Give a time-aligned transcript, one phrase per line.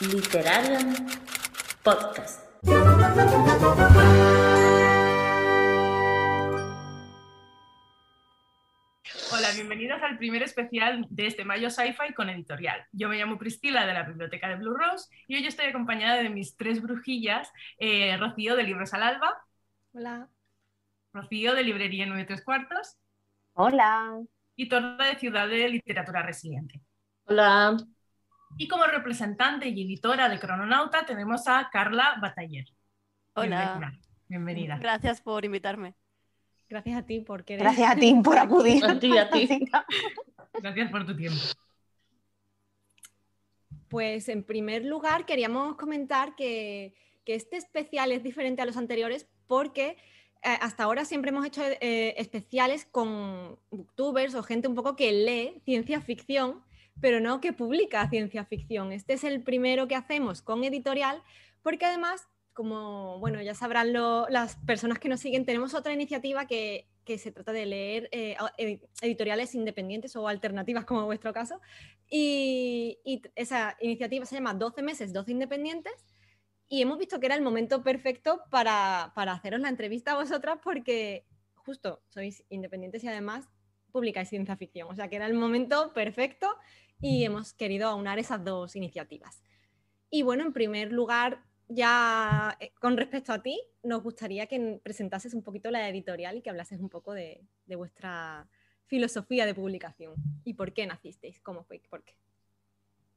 [0.00, 0.94] Literarium
[1.82, 2.48] Podcast.
[9.30, 12.82] Hola, bienvenidos al primer especial de este Mayo Sci-Fi con editorial.
[12.92, 16.30] Yo me llamo Priscila de la Biblioteca de Blue Rose y hoy estoy acompañada de
[16.30, 19.44] mis tres brujillas, eh, Rocío de Libros al Alba.
[19.92, 20.28] Hola.
[21.12, 22.96] Rocío de Librería 9 3 cuartos.
[23.52, 24.18] Hola.
[24.56, 26.80] Y Torda de Ciudad de Literatura Resiliente.
[27.24, 27.76] Hola.
[28.56, 32.66] Y como representante y editora de Crononauta tenemos a Carla Bataller.
[33.34, 33.78] Hola.
[33.78, 34.00] Bienvenida.
[34.28, 34.78] Bienvenida.
[34.78, 35.94] Gracias por invitarme.
[36.68, 37.62] Gracias a ti por querer.
[37.62, 38.84] Gracias a ti por acudir.
[38.84, 39.48] A ti, a ti.
[40.62, 41.40] Gracias por tu tiempo.
[43.88, 49.26] Pues en primer lugar queríamos comentar que, que este especial es diferente a los anteriores
[49.48, 49.96] porque
[50.42, 55.12] eh, hasta ahora siempre hemos hecho eh, especiales con booktubers o gente un poco que
[55.12, 56.62] lee ciencia ficción,
[57.00, 58.92] pero no que publica ciencia ficción.
[58.92, 61.22] Este es el primero que hacemos con editorial
[61.62, 66.46] porque además como bueno, ya sabrán lo- las personas que nos siguen, tenemos otra iniciativa
[66.46, 68.36] que, que se trata de leer eh,
[69.00, 71.60] editoriales independientes o alternativas, como vuestro caso.
[72.10, 72.98] Y,
[73.34, 76.04] esa iniciativa se llama 12 meses, 12 independientes.
[76.68, 80.58] Y hemos visto que era el momento perfecto para, para haceros la entrevista a vosotras
[80.62, 83.48] porque justo sois independientes y además
[83.90, 84.88] publicáis ciencia ficción.
[84.88, 86.56] O sea que era el momento perfecto
[87.00, 89.42] y hemos querido aunar esas dos iniciativas.
[90.10, 95.34] Y bueno, en primer lugar, ya eh, con respecto a ti, nos gustaría que presentases
[95.34, 98.48] un poquito la editorial y que hablases un poco de, de vuestra
[98.86, 102.16] filosofía de publicación y por qué nacisteis, cómo fue, por qué.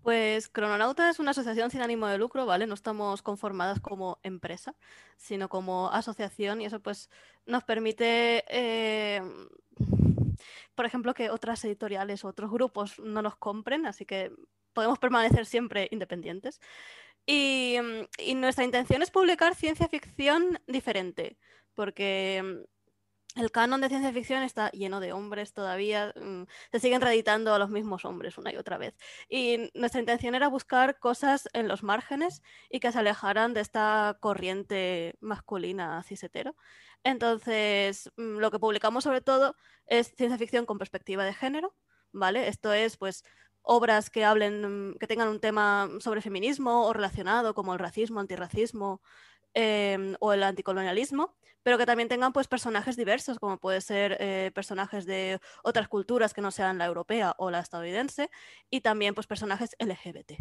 [0.04, 2.68] Pues Crononauta es una asociación sin ánimo de lucro, ¿vale?
[2.68, 4.76] No estamos conformadas como empresa,
[5.16, 7.10] sino como asociación y eso pues
[7.46, 9.22] nos permite, eh,
[10.76, 14.32] por ejemplo, que otras editoriales o otros grupos no nos compren, así que
[14.74, 16.60] podemos permanecer siempre independientes.
[17.26, 21.38] Y, mm, y nuestra intención es publicar ciencia ficción diferente,
[21.74, 22.73] porque mm,
[23.36, 27.60] el canon de ciencia ficción está lleno de hombres todavía, mm, se siguen reeditando a
[27.60, 28.96] los mismos hombres una y otra vez.
[29.30, 34.18] Y nuestra intención era buscar cosas en los márgenes y que se alejaran de esta
[34.20, 36.56] corriente masculina cisetero.
[37.04, 39.56] Entonces, mm, lo que publicamos sobre todo
[39.88, 41.76] es ciencia ficción con perspectiva de género,
[42.12, 42.48] ¿vale?
[42.48, 43.24] Esto es, pues,
[43.64, 48.20] obras que hablen, mm, que tengan un tema sobre feminismo o relacionado, como el racismo,
[48.20, 49.02] antirracismo
[49.54, 54.52] em, o el anticolonialismo, pero que también tengan pues personajes diversos, como puede ser eh,
[54.54, 58.30] personajes de otras culturas que no sean la europea o la estadounidense,
[58.70, 60.34] y también pues personajes LGBT.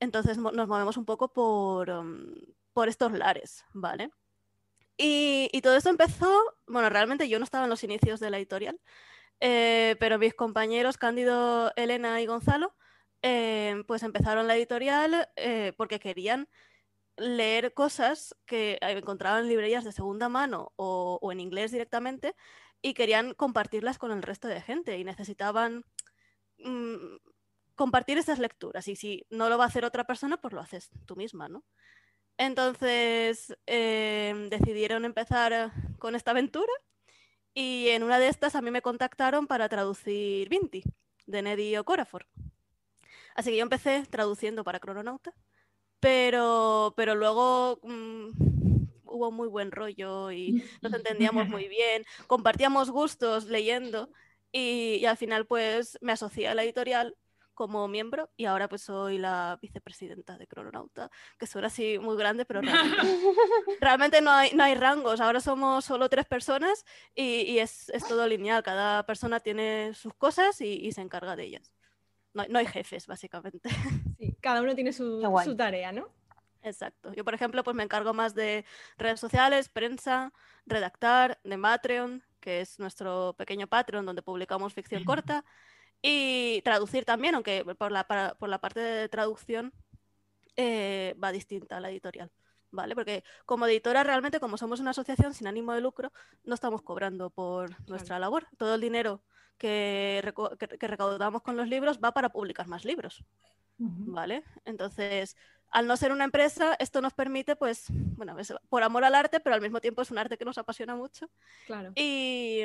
[0.00, 2.34] Entonces nos movemos un poco por, um,
[2.72, 4.10] por estos lares, ¿vale?
[5.02, 6.30] Y, todo esto empezó,
[6.66, 8.78] bueno, realmente yo no estaba en los inicios de la editorial,
[9.40, 12.74] eh, pero mis compañeros Cándido, Elena y Gonzalo,
[13.22, 16.48] eh, pues empezaron la editorial eh, porque querían
[17.20, 22.34] leer cosas que eh, encontraban en librerías de segunda mano o, en inglés directamente
[22.82, 25.84] y querían compartirlas con el resto de gente y necesitaban
[26.58, 27.16] mm,
[27.74, 30.90] compartir esas lecturas y si no lo va a hacer otra persona, pues lo haces
[31.06, 31.64] tú misma, ¿no?
[32.38, 36.72] Entonces eh, decidieron empezar con esta aventura
[37.52, 40.82] y en una de estas a mí me contactaron para traducir Vinti
[41.26, 42.26] de Neddy Okorafor.
[43.34, 45.34] Así que yo empecé traduciendo para Crononauta,
[46.00, 48.28] pero, pero luego mm,
[49.04, 54.10] hubo muy buen rollo y nos entendíamos muy bien, compartíamos gustos leyendo
[54.50, 57.16] y, y al final pues me asocié a la editorial
[57.60, 62.46] como miembro y ahora pues soy la vicepresidenta de Crononauta, que suena así muy grande,
[62.46, 62.96] pero realmente,
[63.82, 68.08] realmente no, hay, no hay rangos, ahora somos solo tres personas y, y es, es
[68.08, 71.70] todo lineal, cada persona tiene sus cosas y, y se encarga de ellas.
[72.32, 73.68] No, no hay jefes, básicamente.
[74.16, 75.20] Sí, cada uno tiene su,
[75.56, 76.08] tarea, ¿no?
[76.62, 77.12] Exacto.
[77.14, 78.64] Yo, por ejemplo, pues me encargo más de
[78.98, 80.32] redes sociales, prensa,
[80.66, 85.44] redactar, de Matreon, que es nuestro pequeño Patreon donde publicamos ficción corta,
[86.02, 89.72] y traducir también, aunque por la, para- por la parte de traducción
[90.56, 92.30] eh, va distinta a la editorial.
[92.72, 92.94] ¿Vale?
[92.94, 96.12] Porque como editora realmente, como somos una asociación sin ánimo de lucro,
[96.44, 98.46] no estamos cobrando por nuestra labor.
[98.56, 99.22] Todo el dinero
[99.58, 100.22] que,
[100.58, 103.24] que- que recaudamos con los libros va para publicar más libros.
[103.78, 104.44] ¿vale?
[104.64, 105.36] Entonces,
[105.70, 109.40] al no ser una empresa, esto nos permite, pues, bueno, es por amor al arte,
[109.40, 111.30] pero al mismo tiempo es un arte que nos apasiona mucho
[111.66, 111.92] Claro.
[111.94, 112.62] y,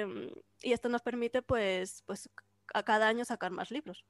[0.62, 2.30] y esto nos permite, pues, pues,
[2.74, 4.06] a cada año sacar más libros.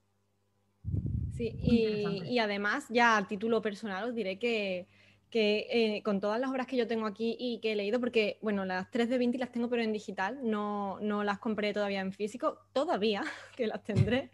[1.35, 4.87] Sí, y, y además, ya a título personal, os diré que,
[5.29, 8.37] que eh, con todas las obras que yo tengo aquí y que he leído, porque,
[8.41, 12.01] bueno, las 3 de Vinti las tengo pero en digital, no, no las compré todavía
[12.01, 13.23] en físico, todavía,
[13.55, 14.29] que las tendré,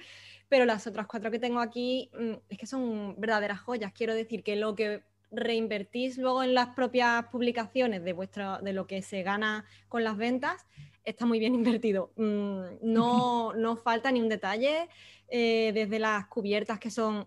[0.49, 3.93] pero las otras cuatro que tengo aquí mm, es que son verdaderas joyas.
[3.93, 8.85] Quiero decir que lo que reinvertís luego en las propias publicaciones de, vuestra, de lo
[8.85, 10.65] que se gana con las ventas,
[11.05, 12.11] está muy bien invertido.
[12.17, 14.89] Mm, no, no falta ni un detalle,
[15.29, 17.25] eh, desde las cubiertas que son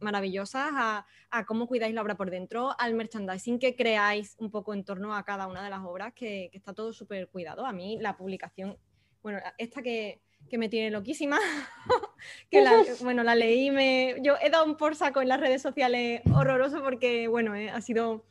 [0.00, 1.06] maravillosas a,
[1.46, 5.24] cómo cuidáis la obra por dentro, al merchandising que creáis un poco en torno a
[5.24, 7.66] cada una de las obras, que, está todo súper cuidado.
[7.66, 8.78] A mí la publicación,
[9.22, 10.20] bueno, esta que,
[10.52, 11.38] me tiene loquísima,
[12.50, 12.72] que la,
[13.02, 16.82] bueno, la leí, me, yo he dado un por saco en las redes sociales horroroso
[16.82, 18.24] porque, bueno, eh, ha sido,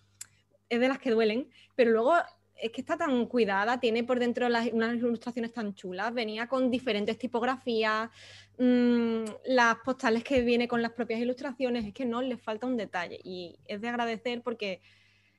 [0.69, 2.15] es de las que duelen, pero luego
[2.61, 7.17] es que está tan cuidada, tiene por dentro unas ilustraciones tan chulas, venía con diferentes
[7.17, 8.09] tipografías,
[8.57, 12.77] mm, las postales que viene con las propias ilustraciones, es que no le falta un
[12.77, 14.81] detalle y es de agradecer porque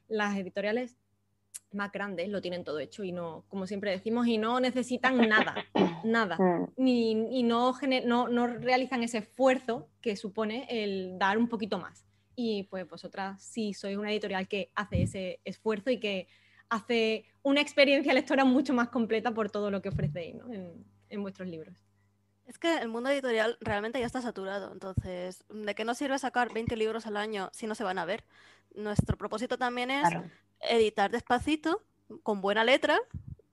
[0.09, 0.97] las editoriales
[1.73, 5.55] más grandes lo tienen todo hecho y no, como siempre decimos, y no necesitan nada,
[6.05, 6.73] nada, mm.
[6.77, 7.75] ni, y no,
[8.05, 12.05] no, no realizan ese esfuerzo que supone el dar un poquito más.
[12.39, 16.29] Y pues vosotras sí sois una editorial que hace ese esfuerzo y que
[16.69, 20.37] hace una experiencia lectora mucho más completa por todo lo que ofrecéis
[21.09, 21.75] en, vuestros libros.
[22.47, 26.53] Es que el mundo editorial realmente ya está saturado, entonces, ¿de qué nos sirve sacar
[26.53, 28.25] 20 libros al año si no se van a ver?
[28.75, 30.09] Nuestro propósito también es
[30.61, 31.83] editar despacito,
[32.23, 32.99] con buena letra,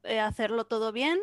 [0.04, 1.20] eh, hacerlo todo bien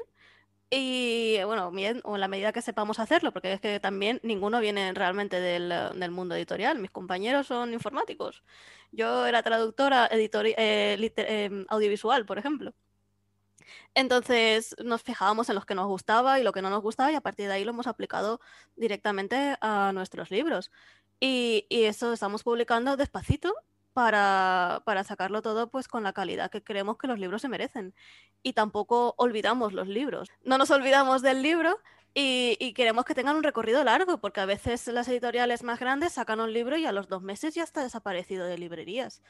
[0.70, 4.60] y bueno, bien, o en la medida que sepamos hacerlo, porque es que también ninguno
[4.60, 6.78] viene realmente del, del mundo editorial.
[6.78, 8.44] Mis compañeros son informáticos.
[8.92, 12.72] Yo era traductora eh, em, audiovisual, por ejemplo.
[13.94, 17.14] Entonces nos fijábamos en los que nos gustaba y lo que no nos gustaba y
[17.16, 18.40] a partir de ahí lo hemos aplicado
[18.76, 20.70] directamente a nuestros libros.
[21.20, 23.54] Y, y eso estamos publicando despacito
[23.92, 27.94] para, para, sacarlo todo pues con la calidad que creemos que los libros se merecen.
[28.42, 30.28] Y tampoco olvidamos los libros.
[30.44, 31.78] No nos olvidamos del libro
[32.12, 36.40] y, queremos que tengan un recorrido largo, porque a veces las editoriales más grandes sacan
[36.40, 39.22] un libro y a los dos meses ya está desaparecido de librerías.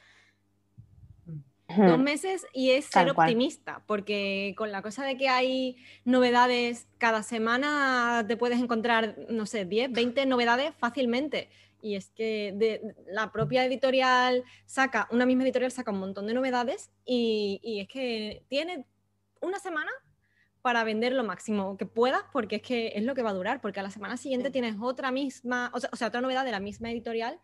[1.77, 7.23] Dos meses y es ser optimista, porque con la cosa de que hay novedades cada
[7.23, 11.49] semana te puedes encontrar, no sé, 10, 20 novedades fácilmente
[11.83, 16.35] y es que de, la propia editorial saca, una misma editorial saca un montón de
[16.35, 18.87] novedades y, es que tiene
[19.41, 19.91] una semana
[20.63, 23.61] para vender lo máximo que puedas porque es que es lo que va a durar,
[23.61, 26.91] porque a la semana siguiente tienes otra misma, o sea, otra novedad de la misma
[26.91, 27.41] editorial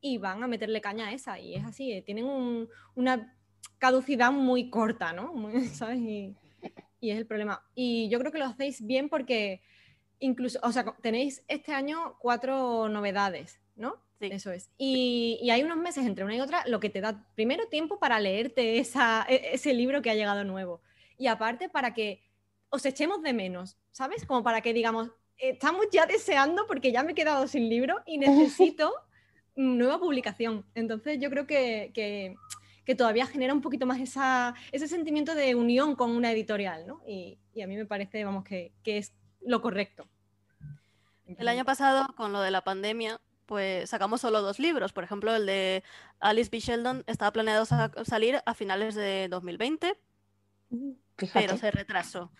[0.00, 3.36] y van a meterle caña a esa y es así, eh, tienen una
[3.78, 5.32] caducidad muy corta, ¿no?
[5.72, 5.98] ¿Sabes?
[5.98, 6.36] Y,
[7.00, 7.64] y es el problema.
[7.74, 9.62] Y yo creo que lo hacéis bien porque
[10.18, 13.96] incluso, o sea, tenéis este año cuatro novedades ¿no?
[14.20, 14.28] Sí.
[14.32, 14.70] Eso es.
[14.76, 18.18] Y, hay unos meses entre una y otra, lo que te da primero tiempo para
[18.18, 20.82] leerte esa, e, ese libro que ha llegado nuevo.
[21.16, 22.22] Y aparte para que
[22.68, 24.26] os echemos de menos, ¿sabes?
[24.26, 28.18] Como para que digamos, estamos ya deseando porque ya me he quedado sin libro y
[28.18, 28.92] necesito
[29.54, 30.66] nueva publicación.
[30.74, 32.36] Entonces yo creo que, que,
[32.96, 37.02] todavía genera un poquito más esa, ese sentimiento de unión con una editorial, ¿no?
[37.06, 40.08] Y, y a mí me parece, vamos, que, que es lo correcto.
[41.26, 44.92] El año pasado, con lo de la pandemia, pues sacamos solo dos libros.
[44.92, 45.82] Por ejemplo, el de
[46.20, 46.60] Alice B.
[46.60, 47.64] Sheldon estaba planeado
[48.04, 49.98] salir a finales de 2020,
[51.32, 52.30] pero se retrasó.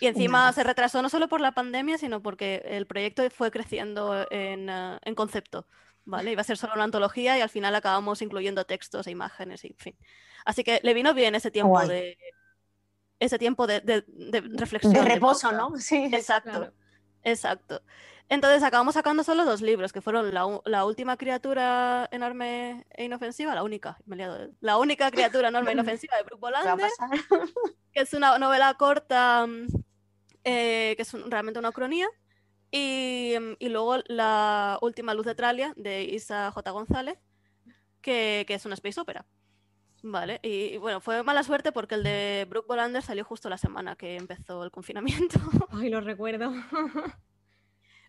[0.00, 4.26] Y encima se retrasó no solo por la pandemia, sino porque el proyecto fue creciendo
[4.30, 5.66] en, eh, en, concepto.
[6.04, 6.32] ¿vale?
[6.32, 9.68] Iba a ser solo una antología y al final acabamos incluyendo textos e imágenes, y,
[9.68, 9.96] en fin.
[10.44, 12.18] Así que le vino bien ese tiempo de
[13.18, 14.92] ese tiempo de, de, reflexión.
[14.92, 15.76] De reposo, ¿no?
[15.78, 16.72] Sí, exacto.
[17.24, 17.82] Exacto.
[18.28, 23.64] Entonces acabamos sacando solo dos libros, que fueron la, última criatura enorme e inofensiva, la
[23.64, 23.98] única,
[24.60, 26.88] la única criatura enorme e inofensiva de Brooke Bolander,
[27.92, 29.66] que es una novela corta, mm,
[30.44, 32.06] eh, que es realmente una cronía,
[32.70, 36.70] y, y, luego la última luz de Tralia de Isa J.
[36.70, 37.18] González,
[38.00, 39.26] que, que es una space opera.
[40.02, 43.96] Vale, y, bueno, fue mala suerte porque el de Brooke Bolander salió justo la semana
[43.96, 45.38] que empezó el confinamiento.
[45.72, 46.52] Ay, lo recuerdo.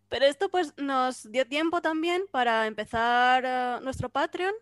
[0.10, 4.54] Pero esto pues nos dio tiempo también para empezar eh, nuestro Patreon,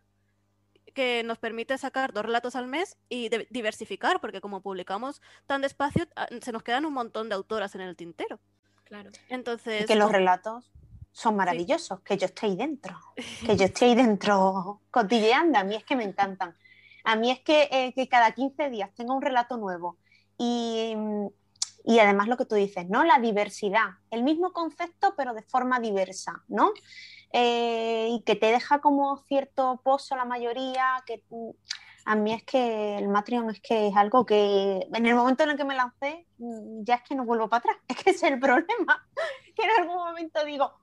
[0.93, 6.07] que nos permite sacar dos relatos al mes y diversificar, porque como publicamos tan despacio,
[6.15, 8.39] ah, se nos quedan un montón de autoras en el tintero.
[8.85, 9.11] Claro.
[9.29, 9.85] Entonces.
[9.85, 10.71] que los relatos
[11.11, 15.75] son maravillosos, que yo esté ahí dentro, que yo esté ahí dentro cotilleando, a mí
[15.75, 16.55] es que me encantan.
[17.03, 19.97] A mí es que, eh, cada 15 días tenga un relato nuevo
[20.37, 20.93] y,
[21.83, 23.03] y además lo que tú dices, ¿no?
[23.03, 26.71] La diversidad, el mismo concepto pero de forma diversa, ¿no?
[27.31, 31.49] Eh, y que te deja como cierto pozo la mayoría, que mm,
[32.05, 35.51] a mí es que el Matreon es que es algo que en el momento en
[35.51, 38.23] el que me lancé mm, ya es que no vuelvo para atrás, es que es
[38.23, 39.07] el problema,
[39.55, 40.73] que en algún momento digo,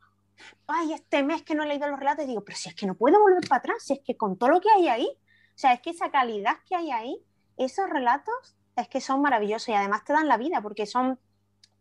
[0.69, 2.95] ay, este mes que no he leído los relatos, digo, pero si es que no
[2.95, 5.19] puedo volver para atrás, si es que con todo lo que hay ahí,
[5.57, 7.25] o sea, es que esa calidad que hay ahí,
[7.57, 11.19] esos relatos, es que son maravillosos y además te dan la vida porque son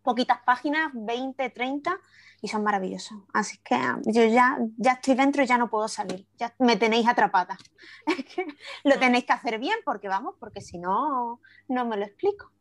[0.02, 2.00] poquitas páginas, 20, 30,
[2.42, 3.18] y son maravillosos.
[3.34, 6.78] Así que ah, yo ya, ya estoy dentro y ya no puedo salir, ya me
[6.78, 7.58] tenéis atrapada.
[8.86, 12.52] lo tenéis que hacer bien porque vamos, porque si no, no me lo explico.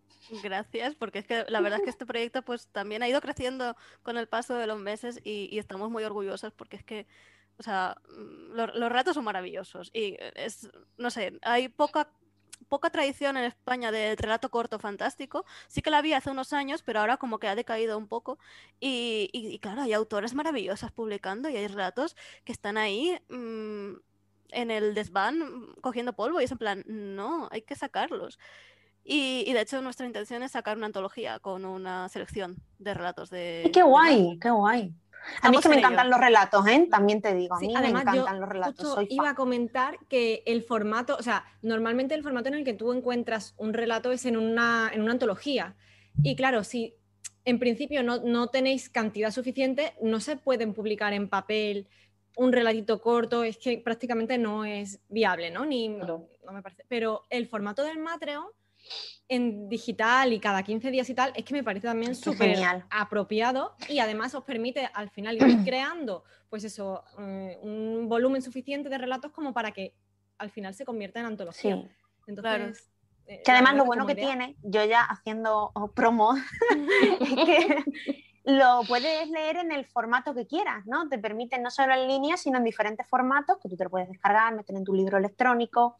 [0.42, 3.76] Gracias, porque es que la verdad es que este proyecto pues también ha ido creciendo
[4.02, 7.06] con el paso de los meses y, estamos muy orgullosos porque es que,
[7.58, 12.10] o sea, mm, los, los ratos son maravillosos y es, no sé, hay poca
[12.68, 15.44] poca tradición en España de relato corto fantástico.
[15.68, 18.38] Sí que la había hace unos años, pero ahora como que ha decaído un poco.
[18.80, 23.94] Y, claro, hay autores maravillosas publicando y hay relatos que están ahí mm,
[24.50, 28.38] en el desván cogiendo polvo y es en plan, no, hay que sacarlos.
[29.06, 33.70] Y, de hecho nuestra intención es sacar una antología con una selección de relatos de...
[33.72, 34.38] ¡Qué guay!
[34.40, 34.94] ¡Qué guay!
[35.42, 36.86] A mí que me encantan los relatos, ¿eh?
[36.90, 38.94] También te digo, a mí me encantan los relatos.
[38.94, 42.74] Soy iba a comentar que el formato, o sea, normalmente el formato en el que
[42.74, 45.76] tú encuentras un relato es en una, en una antología.
[46.22, 46.94] Y claro, si
[47.44, 51.88] en principio no, no tenéis cantidad suficiente, no se pueden publicar en papel
[52.36, 55.64] un relatito corto, es que prácticamente no es viable, ¿no?
[55.64, 56.84] Ni, no me parece.
[56.88, 58.46] Pero el formato del Matreon
[59.28, 62.56] en digital y cada 15 días y tal, es que me parece también súper
[62.90, 68.88] apropiado y además os permite al final ir creando, pues eso, eh, un volumen suficiente
[68.88, 69.94] de relatos como para que
[70.38, 71.88] al final se convierta en antología.
[72.26, 72.90] Entonces,
[73.26, 76.34] eh, que además lo bueno que tiene, yo ya haciendo promo,
[77.20, 77.84] es que
[78.44, 81.08] lo puedes leer en el formato que quieras, ¿no?
[81.08, 84.08] Te permite no solo en línea, sino en diferentes formatos que tú te lo puedes
[84.08, 85.98] descargar, meter en tu libro electrónico,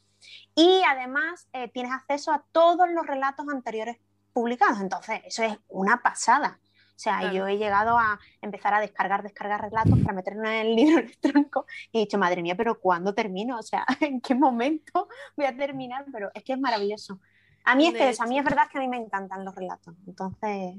[0.55, 3.99] y además eh, tienes acceso a todos los relatos anteriores
[4.33, 4.81] publicados.
[4.81, 6.59] Entonces, eso es una pasada.
[6.97, 10.77] O sea, yo he llegado a empezar a descargar, descargar relatos para meterlos en el
[10.77, 13.59] libro electrónico y he dicho, madre mía, pero ¿cuándo termino?
[13.59, 16.05] O sea, ¿en qué momento voy a terminar?
[16.13, 17.21] Pero es que es maravilloso.
[17.65, 19.55] A mí es que eso, a mí es verdad que a mí me encantan los
[19.55, 19.95] relatos.
[20.07, 20.77] Entonces...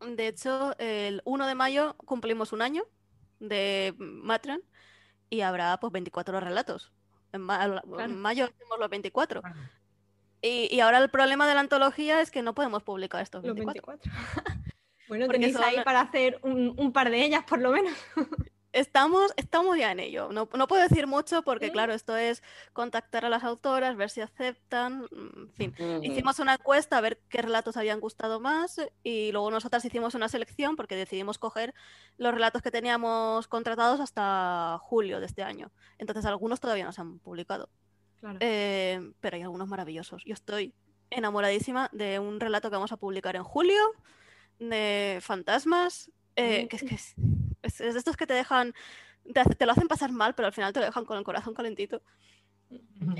[0.00, 2.84] De hecho, el 1 de mayo cumplimos un año
[3.40, 4.60] de Matron
[5.30, 6.92] y habrá pues 24 relatos.
[7.32, 9.42] En, mayo hacemos los 24.
[10.42, 14.12] Y, ahora el problema de la antología es que no podemos publicar estos 24.
[15.08, 17.92] bueno, tenéis ahí para hacer un, par de ellas por lo menos.
[18.74, 20.30] Estamos, estamos ya en ello.
[20.32, 25.06] No, puedo decir mucho porque, claro, esto es contactar a las autoras, ver si aceptan.
[25.12, 29.84] En fin, hicimos una encuesta a ver qué relatos habían gustado más y luego nosotras
[29.84, 31.72] hicimos una selección porque decidimos coger
[32.18, 35.70] los relatos que teníamos contratados hasta julio de este año.
[35.98, 37.68] Entonces, algunos todavía no se han publicado.
[38.40, 40.24] Eh, pero hay algunos maravillosos.
[40.24, 40.74] Yo estoy
[41.10, 43.80] enamoradísima de un relato que vamos a publicar en julio
[44.58, 47.14] de fantasmas, eh, que es que es
[47.64, 48.74] es, de estos que te dejan,
[49.58, 52.02] te, lo hacen pasar mal, pero al final te lo dejan con el corazón calentito.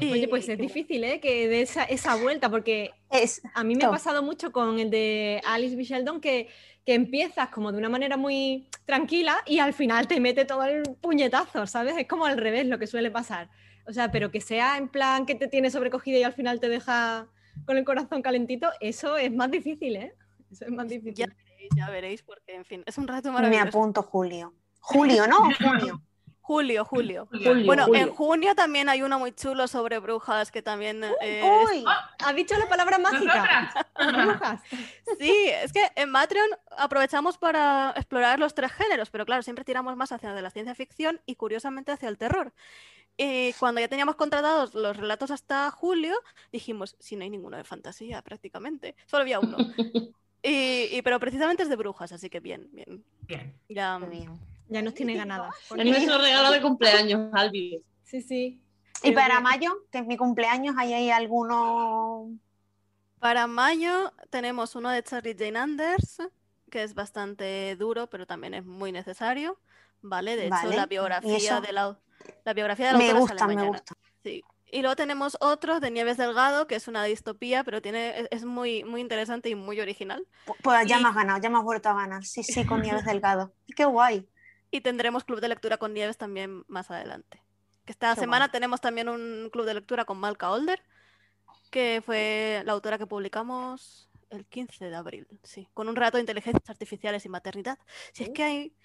[0.00, 1.20] Oye, pues es difícil, ¿eh?
[1.20, 4.90] Que de esa, esa vuelta, porque es, a mí me ha pasado mucho con el
[4.90, 5.84] de Alice B.
[5.84, 6.48] Sheldon que,
[6.84, 10.82] que empiezas como de una manera muy tranquila y al final te mete todo el
[11.00, 11.96] puñetazo, ¿sabes?
[11.96, 13.48] Es como al revés lo que suele pasar.
[13.86, 16.68] O sea, pero que sea en plan que te tiene sobrecogida y al final te
[16.68, 17.28] deja
[17.66, 20.14] con el corazón calentito, eso es más difícil, ¿eh?
[20.50, 21.26] Eso es más difícil ya
[21.90, 23.64] veréis, porque en fin, es un rato maravilloso.
[23.64, 24.52] Me apunto Julio.
[24.80, 25.38] Julio, ¿no?
[25.58, 26.00] Julio.
[26.46, 27.26] Julio, julio.
[27.64, 31.02] bueno, en junio también hay uno muy chulo sobre brujas que también.
[31.22, 31.82] Eh, ¡Uy!
[32.18, 33.72] ha dicho la palabra mágica.
[33.96, 34.60] brujas.
[35.18, 39.96] Sí, es que en Matreon aprovechamos para explorar los tres géneros, pero claro, siempre tiramos
[39.96, 42.52] más hacia la ciencia ficción y curiosamente hacia el terror.
[43.16, 46.14] Y cuando ya teníamos contratados los relatos hasta julio,
[46.52, 49.56] dijimos, si no hay ninguno de fantasía prácticamente, solo había uno.
[50.46, 53.02] Y, pero precisamente es de brujas, así que bien, bien.
[53.22, 53.58] Bien.
[53.70, 53.98] Ya,
[54.68, 55.50] ya nos tiene ganada.
[55.74, 57.82] Es nuestro regalo de cumpleaños, Albi.
[58.02, 58.60] Sí, sí.
[59.02, 62.30] ¿Y para mayo, que es mi cumpleaños, ahí hay alguno?
[63.18, 66.18] Para mayo tenemos uno de Charlie Jane Anders,
[66.70, 69.58] que es bastante duro, pero también es muy necesario.
[70.02, 70.36] ¿Vale?
[70.36, 71.98] De hecho, la biografía de la,
[72.44, 73.94] la biografía de la me gusta, me gusta.
[74.22, 78.44] Sí, y luego tenemos otros de Nieves Delgado, que es una distopía, pero tiene, es
[78.44, 80.26] muy, muy interesante y muy original.
[80.62, 82.24] Pues ya me has ganado, ya me has vuelto a ganar.
[82.24, 83.52] Sí, sí, con Nieves Delgado.
[83.76, 84.28] Qué guay.
[84.70, 87.42] Y tendremos club de lectura con Nieves también más adelante.
[87.84, 90.82] Que esta semana tenemos también un club de lectura con Malca Older,
[91.70, 96.22] que fue la autora que publicamos el 15 de abril, sí, con un rato de
[96.22, 97.78] inteligencias artificiales y maternidad.
[98.12, 98.76] Si es que hay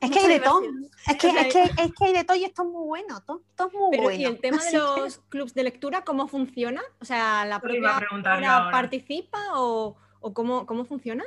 [0.00, 0.62] es que hay de todo.
[1.06, 3.20] Es que, es, que, es que, hay de todo y esto es muy bueno.
[3.22, 4.20] Todo, todo es muy Pero, bueno.
[4.20, 6.82] ¿Y el tema de los clubs de lectura, cómo funciona?
[7.00, 11.24] O sea, ¿la propia autora participa o, o cómo, cómo, funciona?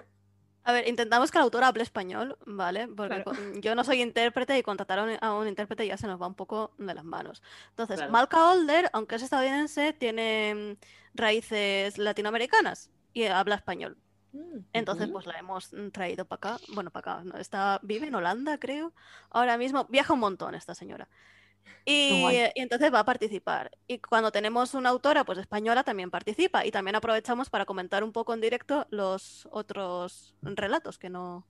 [0.63, 2.87] A ver, intentamos que el autor hable español, ¿vale?
[2.87, 3.31] Porque Claro.
[3.55, 6.27] yo no soy intérprete y contratar a un, a un intérprete ya se nos va
[6.27, 7.41] un poco de las manos.
[7.69, 8.11] Entonces, Claro.
[8.11, 13.97] Malca Older, aunque es estadounidense, tiene mm, raíces latinoamericanas y habla español.
[14.31, 14.59] Mm.
[14.73, 15.13] Entonces, Ujú.
[15.13, 16.63] pues la hemos mm, traído para acá.
[16.73, 17.23] Bueno, para acá.
[17.23, 17.37] ¿no?
[17.37, 18.93] Está, vive en Holanda, creo.
[19.29, 21.07] Ahora mismo viaja un montón esta señora.
[21.85, 23.71] Y, y entonces va a participar.
[23.87, 26.65] Y cuando tenemos una autora, pues española, también participa.
[26.65, 31.47] Y también aprovechamos para comentar un poco en directo los otros relatos que no.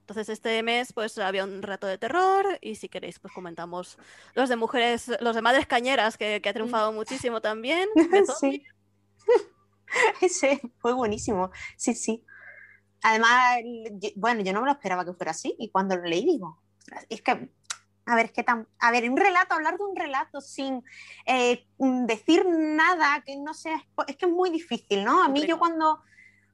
[0.00, 2.58] Entonces, este mes, pues había un relato de terror.
[2.60, 3.98] Y si queréis, pues comentamos
[4.34, 7.88] los de mujeres, los de madres cañeras, que, que ha triunfado muchísimo también.
[8.40, 8.64] Sí.
[10.20, 11.50] Ese fue buenísimo.
[11.76, 12.24] Sí, sí.
[13.02, 13.58] Además,
[14.00, 15.54] yo- bueno, yo no me lo esperaba que fuera así.
[15.58, 17.50] Y cuando lo leí, digo, "Ostras, es que,
[18.06, 20.82] a ver, es que tan, a ver, un relato, hablar de un relato sin
[21.26, 25.22] eh, decir nada que no sea, es que es muy difícil, ¿no?
[25.22, 26.00] A mí yo cuando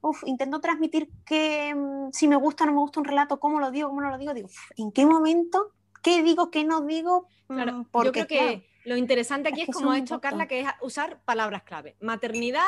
[0.00, 3.58] uf, intento transmitir que mm, si me gusta o no me gusta un relato, cómo
[3.60, 5.72] lo digo, cómo no lo digo, digo, uf, ¿en qué momento?
[6.02, 7.26] ¿Qué digo, qué no digo?
[7.48, 10.20] Claro, Mm, yo porque, creo que claro, lo interesante aquí es es, como ha hecho.
[10.20, 11.96] Carla, que es usar palabras clave.
[12.00, 12.62] Maternidad,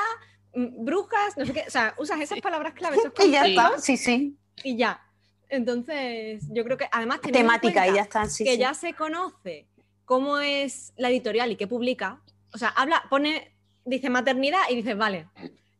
[0.54, 1.64] brujas, no sé qué.
[1.66, 4.36] O sea, usas esas palabras clave, esos y ya está, sí, sí.
[4.64, 5.00] y ya.
[5.48, 8.58] Entonces, yo creo que además Temática y ya está, sí, que sí.
[8.58, 9.66] ya se conoce
[10.04, 12.20] cómo es la editorial y qué publica,
[12.52, 13.52] o sea, habla, pone,
[13.84, 15.26] dice maternidad y dices, vale,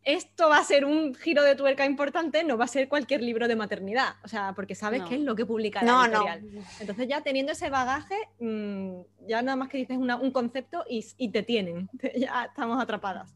[0.02, 3.46] esto va a ser un giro de tuerca importante, no va a ser cualquier libro
[3.48, 5.08] de maternidad, o sea, porque sabes No.
[5.08, 6.26] qué es lo que publica la No, no.
[6.28, 6.64] editorial.
[6.80, 11.04] Entonces ya teniendo ese bagaje, mm, ya nada más que dices una- un concepto y,
[11.16, 13.34] y te tienen, ya estamos atrapadas.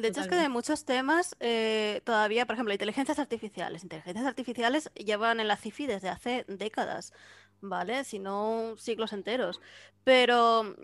[0.00, 3.82] De hecho, es que de muchos temas eh, todavía, por ejemplo, inteligencias artificiales.
[3.82, 7.12] Inteligencias artificiales llevan en la CIFI desde hace décadas,
[7.60, 8.04] ¿vale?
[8.04, 9.60] Si no siglos enteros.
[10.04, 10.76] Pero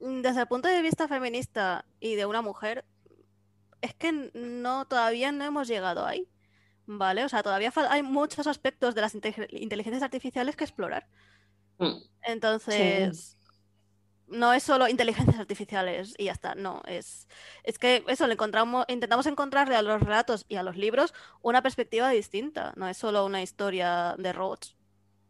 [0.00, 2.84] mm, desde el punto de vista feminista y de una mujer,
[3.80, 6.28] es que no, todavía no hemos llegado ahí,
[6.86, 7.24] ¿vale?
[7.24, 11.06] O sea, todavía hay muchos aspectos de las inte- inteligencias artificiales que explorar.
[11.78, 11.98] Mm.
[12.22, 13.37] Entonces,
[14.30, 17.28] no es solo inteligencias artificiales y ya está, no, es,
[17.64, 21.62] es que eso, le encontramos, intentamos encontrarle a los relatos y a los libros una
[21.62, 24.76] perspectiva distinta, no es solo una historia de robots.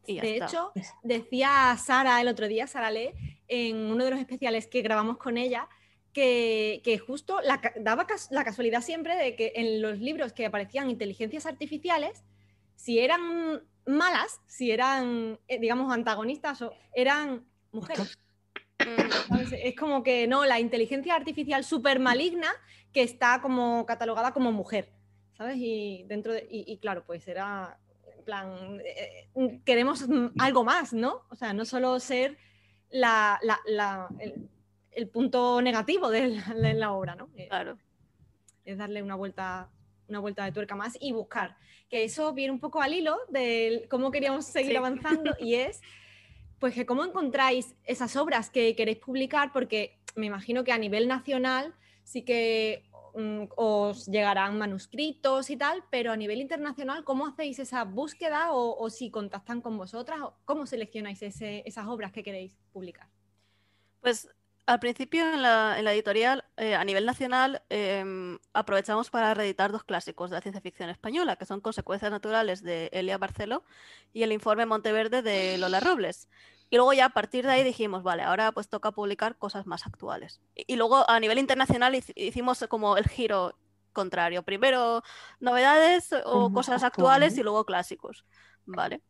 [0.07, 0.47] Y ya De está.
[0.47, 3.15] hecho, decía Sara el otro día, Sara Le,
[3.47, 5.69] en uno de los especiales que grabamos con ella,
[6.13, 10.47] que, que justo la, daba cas- la casualidad siempre de que en los libros que
[10.47, 12.25] aparecían inteligencias artificiales,
[12.75, 18.19] si eran malas, si eran, eh, digamos, antagonistas, o eran mujeres.
[19.29, 19.49] ¿Sabes?
[19.53, 22.49] Es como que no, la inteligencia artificial súper maligna
[22.93, 24.91] que está como catalogada como mujer,
[25.37, 25.57] ¿sabes?
[25.59, 27.79] Y dentro de, y, y claro, pues era
[28.17, 30.05] en plan, eh, eh, queremos
[30.39, 31.23] algo más, ¿no?
[31.31, 32.37] O sea, no solo ser
[32.91, 34.49] la, la- la- el,
[34.93, 37.29] el punto negativo de la, de la obra, ¿no?
[37.37, 37.79] Eh, claro.
[38.65, 39.71] es darle una vuelta,
[40.09, 41.57] una vuelta de tuerca más y buscar.
[41.89, 44.77] Que eso viene un poco al hilo de cómo queríamos seguir Sí.
[44.77, 45.81] avanzando y es,
[46.59, 51.07] pues, que cómo encontráis esas obras que queréis publicar, porque me imagino que a nivel
[51.09, 57.59] nacional sí que mm, os llegarán manuscritos y tal, pero a nivel internacional, ¿cómo hacéis
[57.59, 60.21] esa búsqueda o, si contactan con vosotras?
[60.21, 63.09] o ¿Cómo seleccionáis ese- esas obras que queréis publicar?
[64.01, 64.29] Pues
[64.69, 69.73] al principio en la, en la editorial, eh, a nivel nacional, em, aprovechamos para reeditar
[69.73, 73.65] dos clásicos de la ciencia ficción española, que son Consecuencias Naturales de Elia Barceló
[74.13, 76.29] y El Informe Monteverde de Lola Robles.
[76.71, 79.87] Y luego ya a partir de ahí dijimos, vale, ahora pues toca publicar cosas más
[79.87, 80.41] actuales.
[80.55, 83.57] Y, y luego a nivel internacional hic- hicimos como el giro
[83.95, 84.43] contrario.
[84.43, 85.03] Primero
[85.41, 88.27] novedades o cosas actuales y luego clásicos.
[88.67, 89.01] Vale.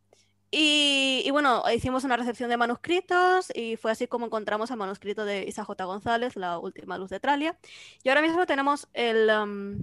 [0.51, 5.23] Y, y bueno, hicimos una recepción de manuscritos y fue así como encontramos el manuscrito
[5.25, 5.85] de Isa J.
[5.85, 7.57] González, La última luz de Tralia.
[8.03, 9.79] Y ahora mismo tenemos el, um,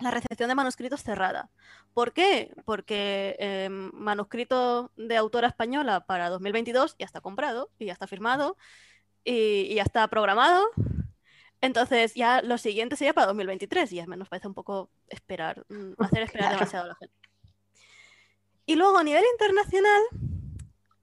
[0.00, 1.50] la recepción de manuscritos cerrada.
[1.94, 2.52] ¿Por qué?
[2.64, 8.56] Porque eh, manuscrito de autora española para 2022 ya está comprado y ya está firmado
[9.24, 10.64] y, y ya está programado.
[11.60, 15.64] Entonces ya lo siguiente sería para 2023 y ya me nos parece un poco esperar,
[15.68, 17.21] mm, hacer esperar demasiado a la gente.
[18.66, 20.02] Y luego a nivel internacional,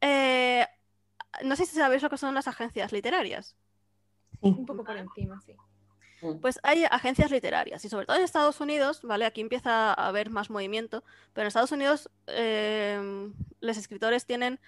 [0.01, 0.65] eh,
[1.43, 3.55] no sé si sabéis lo que son las agencias literarias.
[4.41, 4.49] Sí.
[4.57, 5.55] Un poco por encima, sí.
[6.21, 6.39] Mm.
[6.39, 9.25] Pues hay agencias literarias y sobre todo en Estados Unidos, ¿vale?
[9.25, 13.29] Aquí empieza a haber más movimiento, pero en Estados Unidos eh,
[13.61, 14.59] los escritores tienen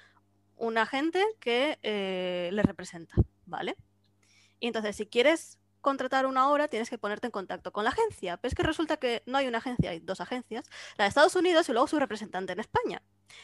[0.58, 3.76] un agente que eh, les representa, ¿vale?
[4.60, 8.38] Y entonces si quieres contratar una obra tienes que ponerte en contacto con la agencia,
[8.38, 10.66] pero es que resulta que no hay una agencia, hay dos agencias,
[10.98, 13.02] la de Estados Unidos y luego su representante en España.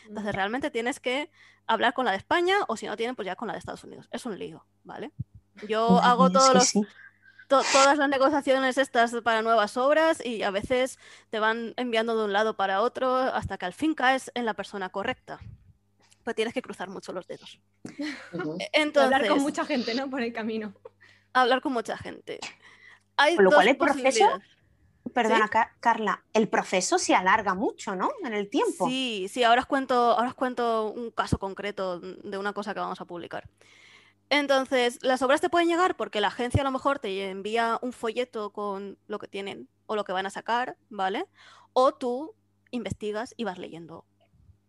[0.08, 1.32] Entonces realmente tienes que
[1.66, 3.84] hablar con la de España o si no tienen pues ya con la de Estados
[3.84, 4.08] Unidos.
[4.12, 5.12] Es un lío, ¿vale?
[5.68, 6.82] Yo hago mía, todos sí, los sí.
[7.48, 12.26] to- todas las negociaciones estas para nuevas obras y a veces te van enviando de
[12.26, 15.40] un lado para otro hasta que al fin caes en la persona correcta.
[16.24, 17.60] Pues tienes que cruzar mucho los dedos.
[18.74, 20.10] Entonces, Hablar con mucha gente, ¿no?
[20.10, 20.74] Por el camino.
[21.34, 22.40] Hablar con mucha gente.
[23.18, 24.40] Hay Con lo dos cual el proceso-.
[25.14, 28.12] Perdona, Ca- Carla, el proceso se alarga mucho, ¿no?
[28.26, 28.88] En el tiempo.
[28.88, 32.82] Sí, sí, ahora os cuento, ahora os cuento un caso concreto de una cosa que
[32.82, 33.50] vamos a publicar.
[34.30, 37.94] Entonces, las obras te pueden llegar porque la agencia a lo mejor te envía un
[37.94, 41.26] folleto con lo que tienen o lo que van a sacar, ¿vale?
[41.72, 42.36] O tú
[42.72, 44.06] investigas y vas leyendo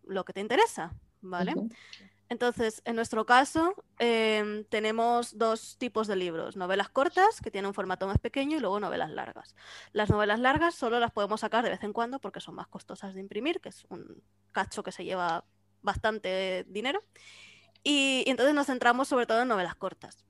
[0.04, 1.54] lo que te interesa, ¿vale?
[2.30, 7.74] Entonces, en nuestro caso, em, tenemos dos tipos de libros, novelas cortas, que tienen un
[7.74, 9.54] formato más pequeño, y luego novelas largas.
[9.92, 13.14] Las novelas largas solo las podemos sacar de vez en cuando porque son más costosas
[13.14, 15.44] de imprimir, que es un cacho que se lleva
[15.80, 17.02] bastante dinero.
[17.82, 20.24] Y, entonces nos centramos sobre todo en novelas cortas.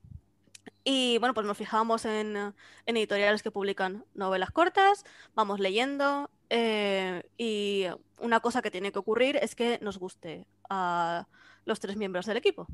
[0.84, 2.54] Y bueno, pues nos fijamos en,
[2.86, 7.86] editoriales que publican novelas cortas, vamos leyendo eh, y
[8.20, 11.26] una cosa que tiene que ocurrir es que nos guste a
[11.68, 12.66] los tres miembros del equipo.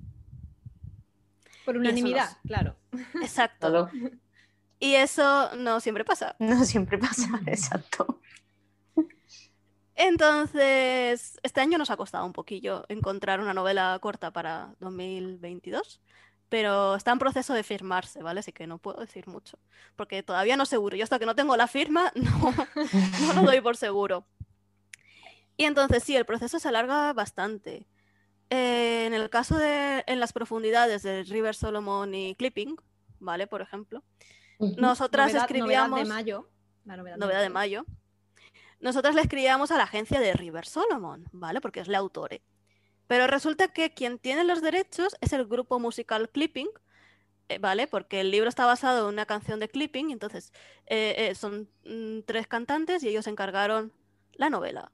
[1.65, 2.77] Por unanimidad, claro.
[3.21, 3.69] Exacto.
[3.69, 3.91] Claro.
[4.79, 6.37] Y eso no siempre pasa.
[6.39, 8.21] No siempre pasa, exacto.
[9.97, 16.01] Entonces, este año nos ha costado un poquillo encontrar una novela corta para 2022,
[16.49, 18.41] pero está en proceso de firmarse, ¿vale?
[18.41, 19.57] Así que no puedo decir mucho,
[19.95, 20.97] porque todavía no seguro.
[20.97, 22.55] Yo hasta que no tengo la firma, no,
[23.21, 24.27] no lo doy por seguro.
[25.57, 27.87] Y entonces sí, el proceso se alarga bastante.
[28.51, 32.77] Eh, en el caso de en las profundidades de River Solomon y Clipping,
[33.19, 33.47] ¿vale?
[33.47, 34.03] Por ejemplo,
[34.59, 36.49] nosotras Novedad- escribíamos Novedad de mayo.
[36.85, 37.85] La novedad, novedad de mayo.
[38.81, 41.61] Nosotras le escribíamos a la agencia de River Solomon, ¿vale?
[41.61, 42.43] Porque es la autore.
[43.07, 46.69] Pero resulta que quien tiene los derechos es el grupo musical Clipping,
[47.49, 47.87] eh, ¿vale?
[47.87, 50.53] Porque el libro está basado en una canción de Clipping, entonces
[50.87, 53.93] eh, eh, son mm, tres cantantes y ellos encargaron
[54.35, 54.91] la novela.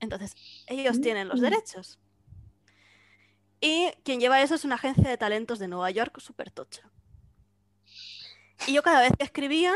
[0.00, 0.34] Entonces,
[0.66, 1.44] ellos tienen los Mm.
[1.44, 1.98] derechos.
[3.64, 6.82] Y quien lleva eso es una agencia de talentos de Nueva York súper tocha.
[8.66, 9.72] Y yo cada vez que escribía,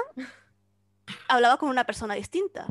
[1.27, 2.67] hablaba con una persona distinta.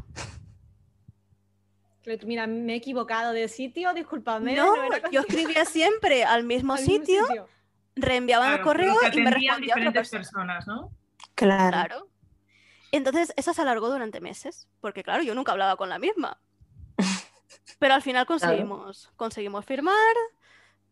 [2.24, 4.56] Mira, me he equivocado de sitio, discúlpame.
[4.56, 4.76] No,
[5.10, 7.50] yo escribía siempre al mismo Al mismo sitio,
[7.96, 10.20] reenviaban el Claro, correo pero que y me otra diferentes persona.
[10.20, 10.92] personas, ¿no?
[11.34, 11.72] Claro.
[11.72, 12.10] Claro.
[12.92, 16.40] Entonces, eso se alargó durante meses, porque claro, yo nunca hablaba con la misma.
[17.80, 20.16] Pero al final conseguimos, conseguimos firmar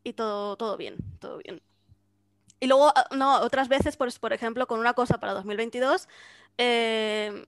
[0.05, 1.61] y todo, todo bien, todo bien.
[2.61, 6.07] Y luego, ah, no, otras veces, por, por ejemplo, con una cosa para 2022,
[6.57, 7.45] eh,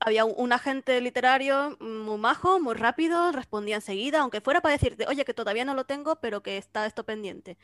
[0.00, 5.06] había un, un agente literario muy majo, muy rápido, respondía enseguida, aunque fuera para decirte,
[5.08, 7.56] oye, que todavía no lo tengo, pero que está esto pendiente.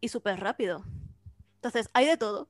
[0.00, 0.84] Y súper rápido.
[1.56, 2.48] Entonces, hay de todo.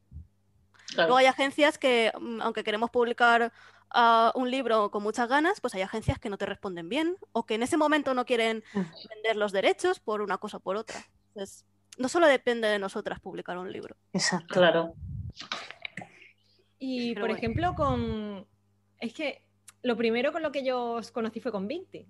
[0.88, 1.08] Claro.
[1.08, 3.52] Luego hay agencias que, mm, aunque queremos publicar
[3.90, 7.46] ah, un libro con muchas ganas, pues hay agencias que no te responden bien o
[7.46, 10.96] que en ese momento no quieren vender los derechos por una cosa o por otra.
[11.28, 11.64] Entonces,
[11.98, 13.96] no solo depende de nosotras publicar un libro.
[14.12, 14.54] Exacto.
[14.54, 14.94] Claro.
[16.78, 17.38] Y Pero por bueno.
[17.38, 18.46] ejemplo, con.
[19.00, 19.42] Es que
[19.82, 22.06] lo primero con lo que yo os conocí fue con Vinti.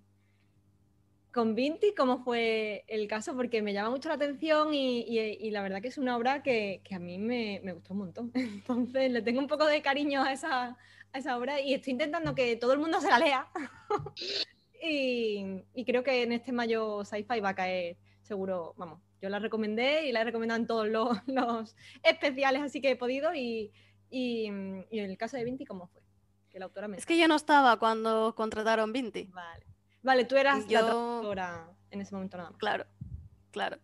[1.33, 3.37] Con Vinti, ¿cómo fue el caso?
[3.37, 6.43] Porque me llama mucho la atención y, y- y la verdad que es una obra
[6.43, 8.33] que, que a mí me, me gustó un montón.
[8.35, 10.77] Entonces le tengo un poco de cariño a esa,
[11.12, 13.49] a esa obra y estoy intentando que todo el mundo se la lea.
[14.83, 19.38] y, y creo que en este mayo sci-fi va a caer seguro, vamos, yo la
[19.38, 23.73] recomendé y la he recomendado en todos los, los especiales así que he podido y,
[24.11, 24.47] y,
[24.90, 26.03] y en el caso de Vinti, ¿cómo fue?
[26.51, 26.97] Que la autora me...
[26.97, 29.25] Es que yo no estaba cuando contrataron Vinti.
[29.33, 29.66] Vale.
[30.03, 32.59] Vale, tú eras la Yo- traductora en ese momento nada más.
[32.59, 32.87] Claro,
[33.51, 33.79] claro.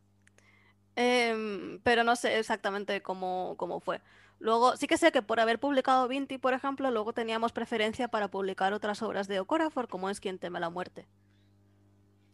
[0.95, 4.01] Em, pero no sé exactamente cómo, cómo fue.
[4.43, 8.27] Luego, sí que sé que por haber publicado Vinti, por ejemplo, luego teníamos preferencia para
[8.27, 11.07] publicar otras obras de Okorafor, como es Quien teme la muerte.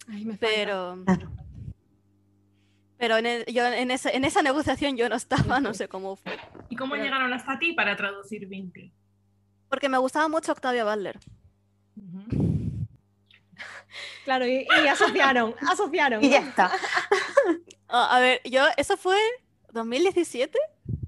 [0.09, 0.39] Ay, me.
[0.39, 1.31] Pero, Claro.
[2.97, 6.17] pero en, e- yo en, ese- en esa negociación yo no estaba, no sé cómo
[6.17, 6.39] fue.
[6.71, 8.91] ¿Y cómo Pero- llegaron hasta ti para traducir Vinti?
[9.69, 11.19] Porque me gustaba mucho Octavia Butler.
[14.25, 16.23] Claro, y, y asociaron, asociaron.
[16.23, 16.71] Y ya está.
[17.89, 19.17] A ver, yo, eso fue
[19.73, 20.59] 2017,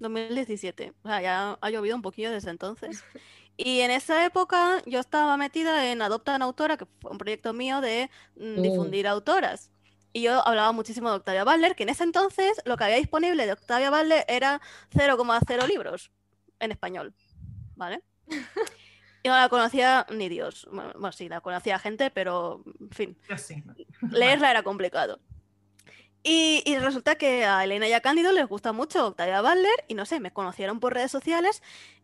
[0.01, 3.05] 2017, o sea, ya ha llovido un poquillo desde entonces.
[3.57, 7.53] Y en esa época yo estaba metida en Adopta una autora, que fue un proyecto
[7.53, 8.63] mío de mm, Mm.
[8.63, 9.71] difundir autoras.
[10.15, 13.45] Y yo hablaba muchísimo de Octavia Butler, que en ese entonces lo que había disponible
[13.45, 16.11] de Octavia Butler era 0,0 libros
[16.59, 17.15] en español,
[17.77, 18.03] ¿vale?
[19.23, 20.67] Y no la conocía ni Dios.
[20.73, 23.63] Bueno, bueno, sí, la conocía gente, pero, en fin, sí.
[24.11, 25.21] leerla era complicado.
[26.23, 29.95] Y, y resulta que a Elena y a Cándido les gusta mucho Octavia Butler y
[29.95, 31.63] no sé, me conocieron por redes sociales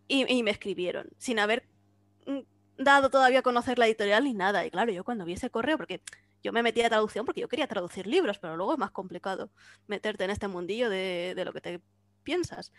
[0.09, 1.67] y, y me escribieron sin haber
[2.27, 2.41] mm,
[2.79, 4.65] dado todavía a conocer la editorial ni nada.
[4.65, 6.01] Y claro, yo cuando vi ese correo, porque
[6.43, 9.51] yo me metí a traducción porque yo quería traducir libros, pero luego es más complicado
[9.87, 11.81] meterte en este mundillo de, de lo que te
[12.23, 12.73] piensas.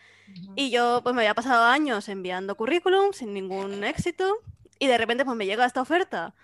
[0.56, 4.38] Y yo pues me había pasado años enviando currículum sin ningún éxito
[4.80, 6.36] y de repente pues me llega esta oferta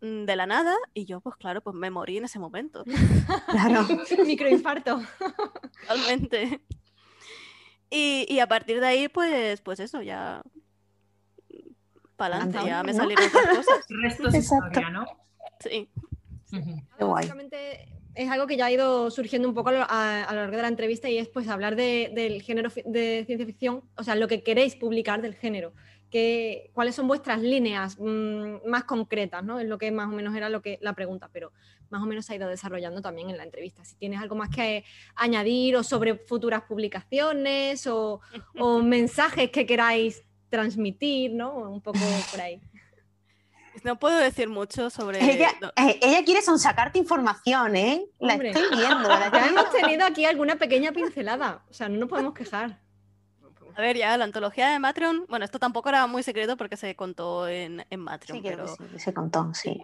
[0.00, 2.84] de la nada y yo pues claro, pues me morí en ese momento.
[3.50, 3.86] Claro.
[4.26, 5.00] Microinfarto.
[5.88, 6.60] Totalmente.
[7.90, 10.42] Y, y a partir de ahí pues, pues eso, ya
[12.16, 12.98] para adelante, ya me ¿no?
[12.98, 13.86] salieron otras cosas.
[13.90, 14.66] El resto es Exacto.
[14.68, 15.06] historia, ¿no?
[15.60, 15.88] Sí.
[16.50, 17.24] Qué guay.
[17.26, 20.40] Básicamente es algo que ya ha ido surgiendo un poco a lo, a- a lo
[20.40, 24.02] largo de la entrevista y es pues hablar de- del género de ciencia ficción, o
[24.04, 25.72] sea, lo que queréis publicar del género.
[26.10, 29.44] Que, ¿Cuáles son vuestras líneas mm, más concretas?
[29.44, 29.60] ¿no?
[29.60, 31.52] Es lo que más o menos era lo que, la pregunta, pero
[31.88, 33.84] más o menos se ha ido desarrollando también en la entrevista.
[33.84, 38.20] Si tienes algo más que añadir o sobre futuras publicaciones o,
[38.58, 41.54] o mensajes que queráis transmitir, ¿no?
[41.54, 41.98] Un poco
[42.30, 42.60] por ahí.
[43.84, 45.24] No puedo decir mucho sobre...
[45.24, 48.04] Ella, no, eh, ella quiere son sacarte información, ¿eh?
[48.18, 48.50] La Hombre.
[48.50, 49.08] estoy viendo.
[49.08, 52.78] la Ya hemos tenido aquí alguna pequeña pincelada, o sea, no nos podemos quejar.
[53.76, 56.94] A ver, ya la antología de Matreon, bueno, esto tampoco era muy secreto porque se
[56.96, 59.80] contó en, en Matreon, Sí, pero, sí, se contó, sí.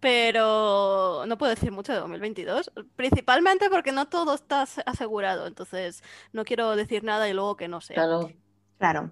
[0.00, 6.02] pero no puedo decir mucho de 2022, principalmente porque no todo está ase- asegurado, entonces
[6.32, 7.94] no quiero decir nada y luego que no sea.
[7.96, 8.30] Claro.
[8.78, 9.10] Claro.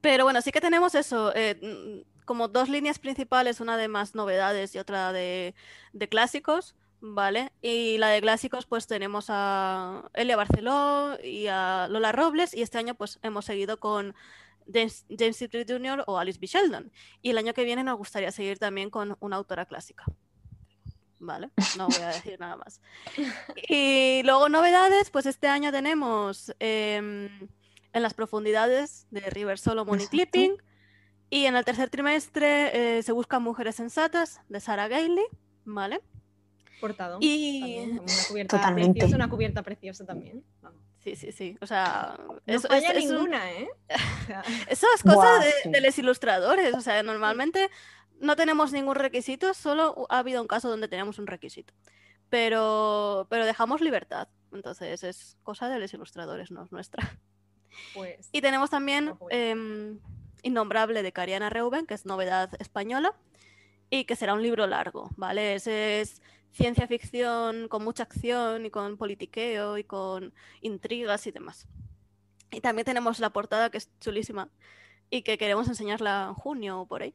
[0.00, 4.14] Pero bueno, sí que tenemos eso, eh, mm, como dos líneas principales, una de más
[4.16, 5.54] novedades y otra de,
[5.92, 7.52] de clásicos, ¿vale?
[7.62, 12.78] Y la de clásicos pues tenemos a Elia Barceló y a Lola Robles y este
[12.78, 14.14] año pues hemos seguido con
[14.72, 16.04] James, James Jr.
[16.06, 16.46] o Alice B.
[16.46, 16.92] Sheldon.
[17.22, 20.04] Y el año que viene nos gustaría seguir también con una autora clásica.
[21.18, 21.50] ¿Vale?
[21.78, 22.80] No voy a decir nada más.
[23.68, 27.48] Y luego novedades, pues este año tenemos em,
[27.92, 30.06] En las profundidades de River Solomon y.
[30.06, 30.56] Clipping.
[31.30, 35.24] Y en el tercer trimestre eh, se buscan mujeres sensatas de Sarah Gailey,
[35.64, 36.00] ¿vale?
[36.80, 37.18] Portado.
[37.20, 38.92] Y también, una cubierta Totalmente.
[39.00, 40.44] preciosa, una cubierta preciosa también.
[40.62, 40.80] Vamos.
[41.02, 41.56] sí, sí, sí.
[41.60, 43.68] O sea, No eso, falla es- ninguna, ¿eh?
[44.22, 45.70] O sea, eso es cosa Buah, de, sí.
[45.70, 46.74] de los ilustradores.
[46.74, 47.70] O sea, normalmente
[48.20, 51.72] no tenemos ningún requisito, solo ha habido un caso donde tenemos un requisito.
[52.28, 54.28] Pero, pero dejamos libertad.
[54.52, 57.16] Entonces es cosa de los ilustradores, no es nuestra.
[57.94, 59.98] pues, Y tenemos también em,
[60.42, 63.14] Innombrable de Cariana Reuben, que es novedad española,
[63.90, 65.54] y que será un libro largo, ¿vale?
[65.54, 66.20] Ese es
[66.56, 71.66] ciencia ficción con mucha acción y con politiqueo y con intrigas y demás.
[72.50, 74.48] Y también tenemos la portada que es chulísima
[75.10, 77.14] y que queremos enseñarla en junio o por ahí.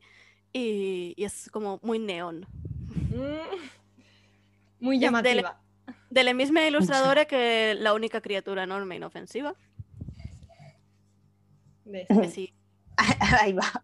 [0.54, 2.46] Y, y es como muy neón.
[4.80, 5.60] muy llamativa.
[6.10, 9.56] De la misma ilustradora que La única criatura enorme e inofensiva.
[11.86, 12.54] de- sí,
[13.42, 13.84] Ahí va.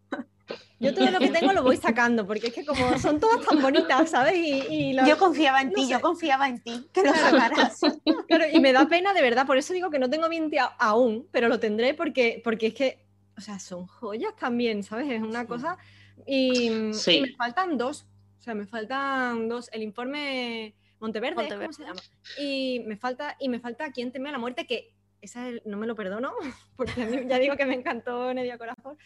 [0.79, 3.61] Yo todo lo que tengo lo voy sacando, porque es que como son todas tan
[3.61, 4.35] bonitas, ¿sabes?
[4.35, 5.91] Y, y lo- Yo confiaba en no ti, sé.
[5.91, 7.79] yo confiaba en ti, que lo sacaras.
[8.27, 10.65] Claro, y me da pena de verdad, por eso digo que no tengo 20 a-
[10.79, 13.05] aún, pero lo tendré porque, porque es que,
[13.37, 15.09] o sea, son joyas también, ¿sabes?
[15.09, 15.47] Es una Sí.
[15.47, 15.77] cosa.
[16.25, 17.21] Y, y Sí.
[17.21, 18.05] me faltan dos,
[18.39, 19.69] o sea, me faltan dos.
[19.73, 21.73] El informe Monteverde, ¿es ¿cómo Monteverde.
[21.73, 22.01] se llama?
[22.39, 25.77] Y me falta, y me falta Quién teme a la muerte, que esa es- no
[25.77, 26.31] me lo perdono,
[26.75, 28.97] porque a mí ya digo que me encantó Nedia Corazón.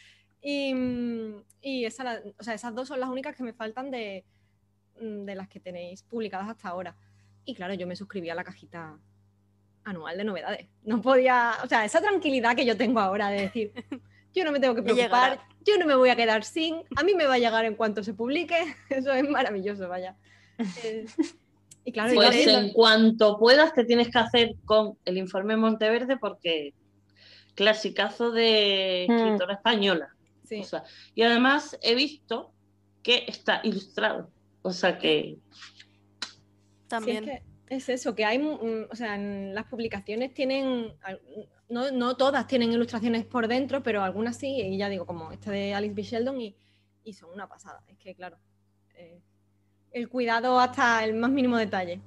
[0.42, 3.92] Y, mm, y esa la- o sea, esas dos son las únicas que me faltan
[3.92, 4.26] de,
[5.00, 6.96] mm, de las que tenéis publicadas hasta ahora.
[7.46, 8.98] Y claro, yo me suscribí a la cajita
[9.84, 10.68] anual de novedades.
[10.84, 13.72] No podía, o sea, esa tranquilidad que yo tengo ahora de decir,
[14.34, 17.14] yo no me tengo que preocupar, yo no me voy a quedar sin, a mí
[17.16, 18.56] me va a llegar en cuanto se publique,
[18.90, 20.16] eso es maravilloso, vaya.
[20.84, 21.06] Eh,
[21.86, 25.56] y claro, y Pues queréis- en cuanto puedas te tienes que hacer con el informe
[25.58, 26.74] Monteverde porque
[27.56, 29.12] clasicazo de Mm.
[29.14, 30.10] escritora española.
[30.52, 30.60] Sí.
[30.60, 30.84] O sea,
[31.16, 32.54] y además he visto
[33.04, 34.30] que está ilustrado.
[34.62, 35.40] O sea que
[36.20, 37.30] Sí, también.
[37.30, 40.94] es, que es eso, que hay, mm, o sea, en las publicaciones tienen,
[41.70, 45.52] no, no todas tienen ilustraciones por dentro, pero algunas sí, y ya digo, como esta
[45.52, 46.04] de Alice B.
[46.04, 46.56] Sheldon, y,
[47.04, 47.82] y son una pasada.
[47.88, 48.38] Es que, claro,
[48.96, 49.22] eh,
[49.94, 52.02] el cuidado hasta el más mínimo detalle.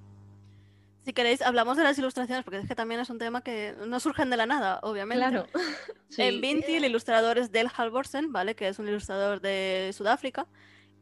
[1.05, 4.01] Si queréis, hablamos de las ilustraciones, porque es que también es un tema que no
[4.01, 5.29] surgen de la nada, obviamente.
[5.29, 5.47] Claro,
[6.09, 6.23] sí.
[6.23, 8.55] En Vinti, el ilustrador es Del Halvorsen, ¿vale?
[8.55, 10.47] Que es un ilustrador de Sudáfrica.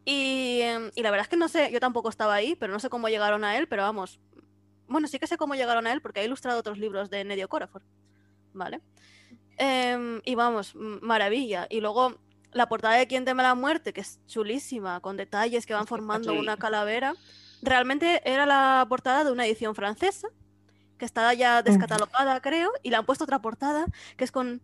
[0.05, 0.63] Y,
[0.97, 3.09] y la verdad es que no sé, yo tampoco estaba ahí, pero no sé cómo
[3.09, 4.19] llegaron a él, pero vamos.
[4.89, 7.49] Bueno, sí que sé cómo llegaron a él porque ha ilustrado otros libros de Nedio
[7.49, 7.83] Corafor,
[8.53, 8.81] ¿vale?
[9.57, 11.69] Em, y vamos, maravilla.
[11.71, 12.19] Y luego
[12.53, 16.33] la portada de Quién teme la muerte, que es chulísima, con detalles que van formando
[16.35, 17.15] una calavera.
[17.63, 20.29] Realmente era la portada de una edición francesa,
[20.99, 24.61] que está ya descatalogada, creo, y le han puesto otra portada que es con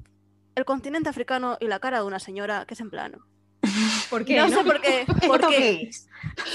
[0.57, 3.27] el continente africano y la cara de una señora que es en plano.
[4.11, 4.37] ¿Por qué?
[4.37, 4.59] No, no?
[4.59, 5.01] sé por qué.
[5.03, 5.91] ¿Esto ¿Por qué?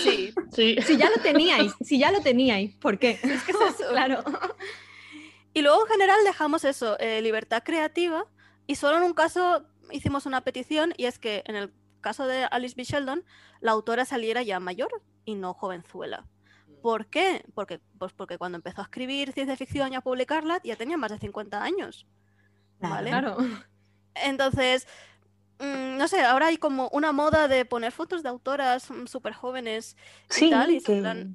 [0.04, 0.34] Sí.
[0.52, 0.78] Sí.
[0.86, 3.20] Si ya lo teníais, si ya lo teníais, ¿por qué?
[3.24, 3.90] Es que es eso.
[3.90, 4.24] Claro.
[5.54, 8.26] Y luego en general dejamos eso, eh, libertad creativa,
[8.68, 12.46] y solo en un caso hicimos una petición, y es que en el caso de
[12.46, 12.84] Alice B.
[12.84, 13.24] Sheldon,
[13.62, 16.26] la autora saliera ya mayor y no jovenzuela.
[16.84, 17.46] ¿Por qué?
[17.56, 21.12] Porque, pues porque cuando empezó a escribir ciencia ficción y a publicarla ya tenía más
[21.12, 22.06] de 50 años.
[22.82, 23.10] ¿Vale?
[23.10, 23.38] Claro.
[24.16, 24.86] Entonces,
[25.60, 29.96] mm, no sé, ahora hay como una moda de poner fotos de autoras súper jóvenes
[30.30, 31.28] y Sí, tal, y que...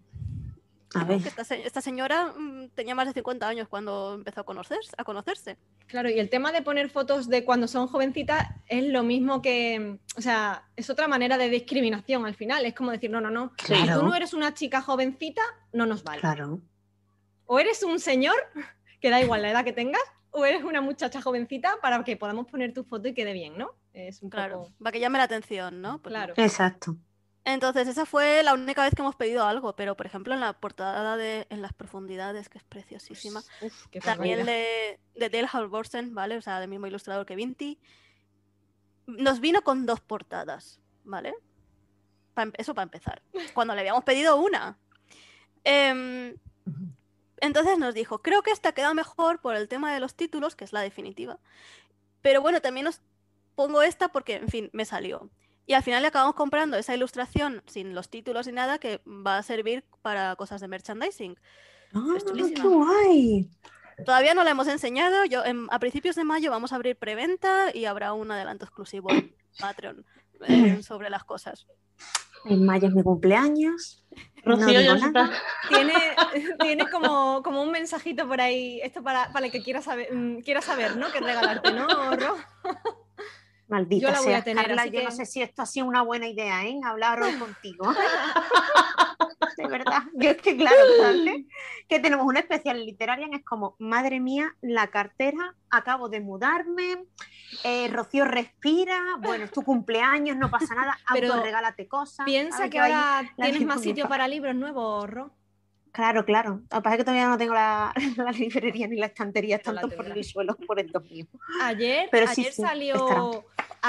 [0.94, 4.40] A ver, que esta, se- esta señora mm, tenía más de 50 años cuando empezó
[4.40, 4.92] a conocerse.
[4.96, 5.56] A conocerse.
[5.86, 9.98] Claro, y el tema de poner fotos de cuando son jovencitas es lo mismo que,
[10.16, 12.64] o sea, es otra manera de discriminación al final.
[12.64, 16.02] Es como decir, no, no, no, si tú no eres una chica jovencita, no nos
[16.04, 16.20] vale.
[16.20, 16.60] claro.
[17.46, 18.36] O eres un señor,
[19.00, 22.46] que da igual la edad que tengas, o eres una muchacha jovencita para que podamos
[22.46, 23.74] poner tu foto y quede bien, ¿no?
[23.94, 24.72] Es un Claro, poco...
[24.82, 26.00] para que llame la atención, ¿no?
[26.02, 26.18] Pues no.
[26.18, 26.34] Claro.
[26.36, 26.96] Exacto.
[27.50, 30.52] Entonces, esa fue la única vez que hemos pedido algo, pero por ejemplo en la
[30.52, 36.36] portada de En las profundidades, que es preciosísima, Uf, también de, de Dale Halvorsen, ¿vale?
[36.36, 37.78] O sea, del mismo ilustrador que Vinti,
[39.06, 41.34] nos vino con dos portadas, ¿vale?
[42.34, 43.22] Pa em- eso para empezar,
[43.54, 44.76] cuando le habíamos pedido una.
[45.64, 46.36] Em,
[47.40, 50.64] entonces nos dijo, creo que esta queda mejor por el tema de los títulos, que
[50.64, 51.38] es la definitiva.
[52.20, 53.00] Pero bueno, también os
[53.54, 55.30] pongo esta porque, en fin, me salió.
[55.68, 59.36] Y al final le acabamos comprando esa ilustración sin los títulos ni nada que va
[59.36, 61.38] a servir para cosas de merchandising.
[61.92, 63.50] Ah, qué guay.
[64.06, 65.26] Todavía no la hemos enseñado.
[65.26, 69.10] Yo, en- a principios de mayo vamos a abrir preventa y habrá un adelanto exclusivo
[69.10, 70.06] en Patreon
[70.48, 71.66] eh, sobre las cosas.
[72.46, 74.02] En mayo es mi cumpleaños.
[74.46, 75.06] No Rocío nada.
[75.06, 75.30] está-
[75.68, 75.94] Tiene,
[76.60, 80.40] tiene como, como un mensajito por ahí, esto para, para el que quiera saber, mm,
[80.40, 81.12] quiera saber, ¿no?
[81.12, 82.36] Que regalarte, ¿no, Ro?
[83.68, 85.62] Maldita Yo la voy a sea, tener, Carla, así yo no que- sé si esto
[85.62, 86.80] ha sido una buena idea, ¿eh?
[86.84, 87.92] Hablar hoy contigo.
[89.56, 90.02] De verdad.
[90.14, 91.44] Yo es que, claro, ¿sabes?
[91.88, 97.04] Que tenemos una especial literaria es como, madre mía, la cartera, acabo de mudarme,
[97.64, 102.24] eh, Rocío respira, bueno, es tu cumpleaños, no pasa nada, Pero autorregálate cosas.
[102.24, 105.30] Piensa que ahí- ahora tienes más sitio para libros nuevos, Ro.
[105.98, 106.62] Claro, claro.
[106.70, 109.72] Lo que pasa es que todavía no tengo la, la librería ni la estantería, Pero
[109.72, 111.26] la tanto por el suelo por estos míos.
[111.60, 113.44] Ayer, Pero ayer sí, salió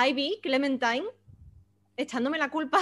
[0.07, 1.05] Ivy Clementine
[1.97, 2.79] echándome la culpa,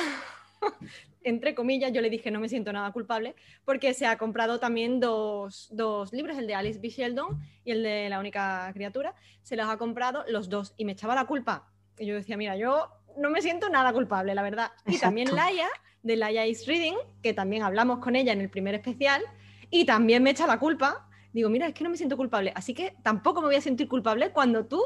[1.24, 3.36] entre comillas, yo le dije no me siento nada culpable,
[3.66, 6.88] porque se ha comprado también dos, dos libros, el de Alice B.
[6.88, 9.14] Sheldon y el de La única criatura,
[9.44, 11.70] se los ha comprado los dos y me echaba la culpa.
[12.00, 12.88] Y yo decía, mira, yo
[13.18, 14.72] no me siento nada culpable, la verdad.
[14.86, 15.34] Y también.
[15.36, 15.68] Laia,
[16.04, 19.22] de Laia is Reading, que también hablamos con ella en el primer especial,
[19.70, 21.10] y también me echa la culpa.
[21.34, 23.88] Digo, mira, es que no me siento culpable, así que tampoco me voy a sentir
[23.88, 24.82] culpable cuando tú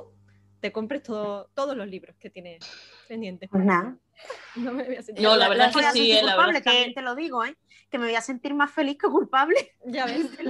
[0.60, 2.60] te compres todo- todos los libros que tienes
[3.08, 3.50] pendientes.
[3.50, 3.98] Pues nada.
[4.56, 5.58] No me voy a sentir No, la culpable.
[5.58, 7.56] verdad es que sí, eh, la culpable, verdad es que- también te lo digo, ¿eh?
[7.89, 9.56] Que me voy a sentir más feliz que culpable.
[9.86, 10.28] Ya ves.
[10.39, 10.44] Y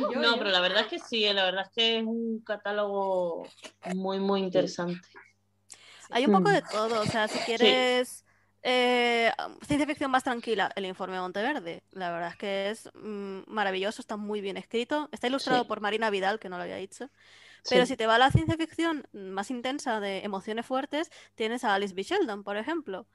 [0.00, 2.04] yo- No, yo- pero la verdad es que sí, eh, la verdad es que es
[2.04, 3.46] un catálogo
[3.94, 5.00] muy, muy interesante.
[6.10, 8.24] Hay un poco de todo, o sea, si quieres
[8.62, 9.30] eh,
[9.66, 14.16] ciencia ficción más tranquila, el informe Monteverde, la verdad es que es mm, maravilloso, está
[14.16, 15.68] muy bien escrito, está ilustrado Sí.
[15.68, 17.10] por Marina Vidal, que no lo había dicho,
[17.68, 17.92] pero Sí.
[17.92, 21.94] si te va a la ciencia ficción más intensa de emociones fuertes, tienes a Alice
[21.94, 22.02] B.
[22.02, 23.06] Sheldon, por ejemplo.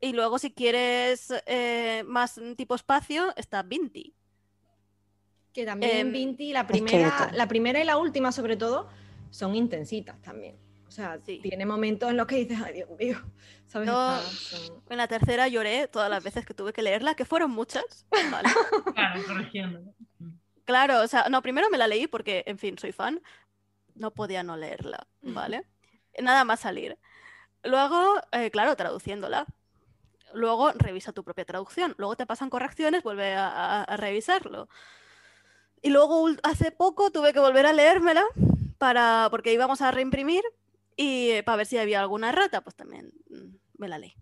[0.00, 4.14] Y luego si quieres eh, más tipo espacio, está Vinti.
[5.52, 8.88] Que también Em, Vinti, la primera, la primera y la última, sobre todo,
[9.30, 10.56] son intensitas también.
[10.90, 11.38] O sea, Sí.
[11.40, 13.16] tiene momentos en los que dices, ay Dios mío,
[13.68, 13.88] ¿sabes?
[13.88, 17.84] Son- En la tercera lloré todas las veces que tuve que leerla, que fueron muchas.
[18.10, 18.48] ¿vale?
[18.96, 19.94] Claro, corrigiendo.
[20.64, 23.22] Claro, o sea, no, primero me la leí porque, en fin, soy fan.
[23.94, 25.64] No podía no leerla, ¿vale?
[26.20, 26.98] Nada más salir.
[27.62, 29.46] Luego, eh, claro, traduciéndola.
[30.34, 31.94] Luego revisa tu propia traducción.
[31.98, 34.68] Luego te pasan correcciones, vuelve a, a- a revisarlo.
[35.82, 38.24] Y luego, hace poco, tuve que volver a leérmela
[38.78, 40.42] para, porque íbamos a reimprimir
[41.00, 44.12] y eh, para ver si había alguna rata, pues también mm, me la leí.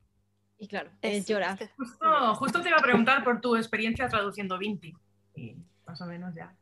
[0.58, 1.58] Y claro, Es- llorar.
[1.76, 4.94] Justo, justo te iba a preguntar por tu experiencia traduciendo Vinti.
[5.34, 6.54] Y más o menos ya.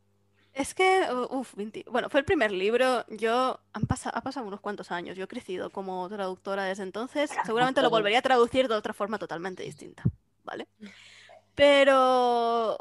[0.55, 1.55] Es que, uff,
[1.91, 3.05] bueno, fue el primer libro.
[3.09, 5.19] Yo, han pasado, ha pasado unos cuantos años.
[5.19, 7.31] Yo he crecido como traductora desde entonces.
[7.45, 10.03] Seguramente lo volvería a traducir de otra forma totalmente distinta,
[10.45, 10.67] ¿vale?
[11.55, 12.79] Pero,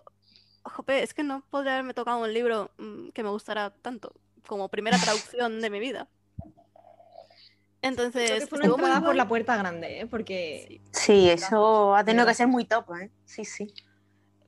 [0.63, 4.13] jope, es que no podría haberme tocado un libro mm, que me gustara tanto
[4.47, 6.07] como primera traducción de mi vida.
[7.93, 10.07] Creo Entonces, que fue una muy por la puerta grande, ¿eh?
[10.07, 11.05] porque Sí.
[11.05, 13.11] Sí, eso ha tenido que ser muy top, ¿eh?
[13.25, 13.71] Sí, sí.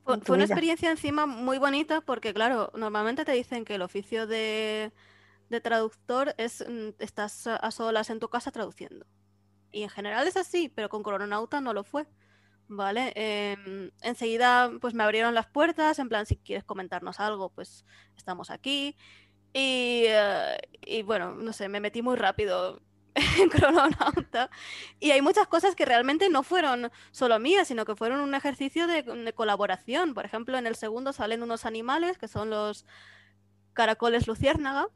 [0.04, 4.90] Fue, una experiencia encima muy bonita porque, claro, normalmente te dicen que el oficio de,
[5.50, 9.06] de traductor es mm, estás a solas en tu casa traduciendo.
[9.70, 12.08] Y en general es así, pero con Coronauta no lo fue.
[12.66, 13.12] ¿Vale?
[13.14, 17.84] Em, enseguida pues me abrieron las puertas, en plan, si quieres comentarnos algo, pues
[18.16, 18.96] estamos aquí.
[19.52, 22.80] Y, eh, y bueno, no sé, me metí muy rápido
[23.50, 24.50] Crononauta.
[25.00, 28.86] Y hay muchas cosas que realmente no fueron solo mías, sino que fueron un ejercicio
[28.86, 30.14] de, de colaboración.
[30.14, 32.84] Por ejemplo, en el segundo salen unos animales que son los
[33.72, 34.88] caracoles luciérnaga,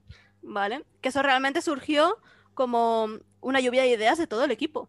[0.42, 0.84] ¿vale?
[1.00, 2.18] Que eso realmente surgió
[2.54, 3.08] como
[3.40, 4.88] una lluvia de ideas de todo el equipo.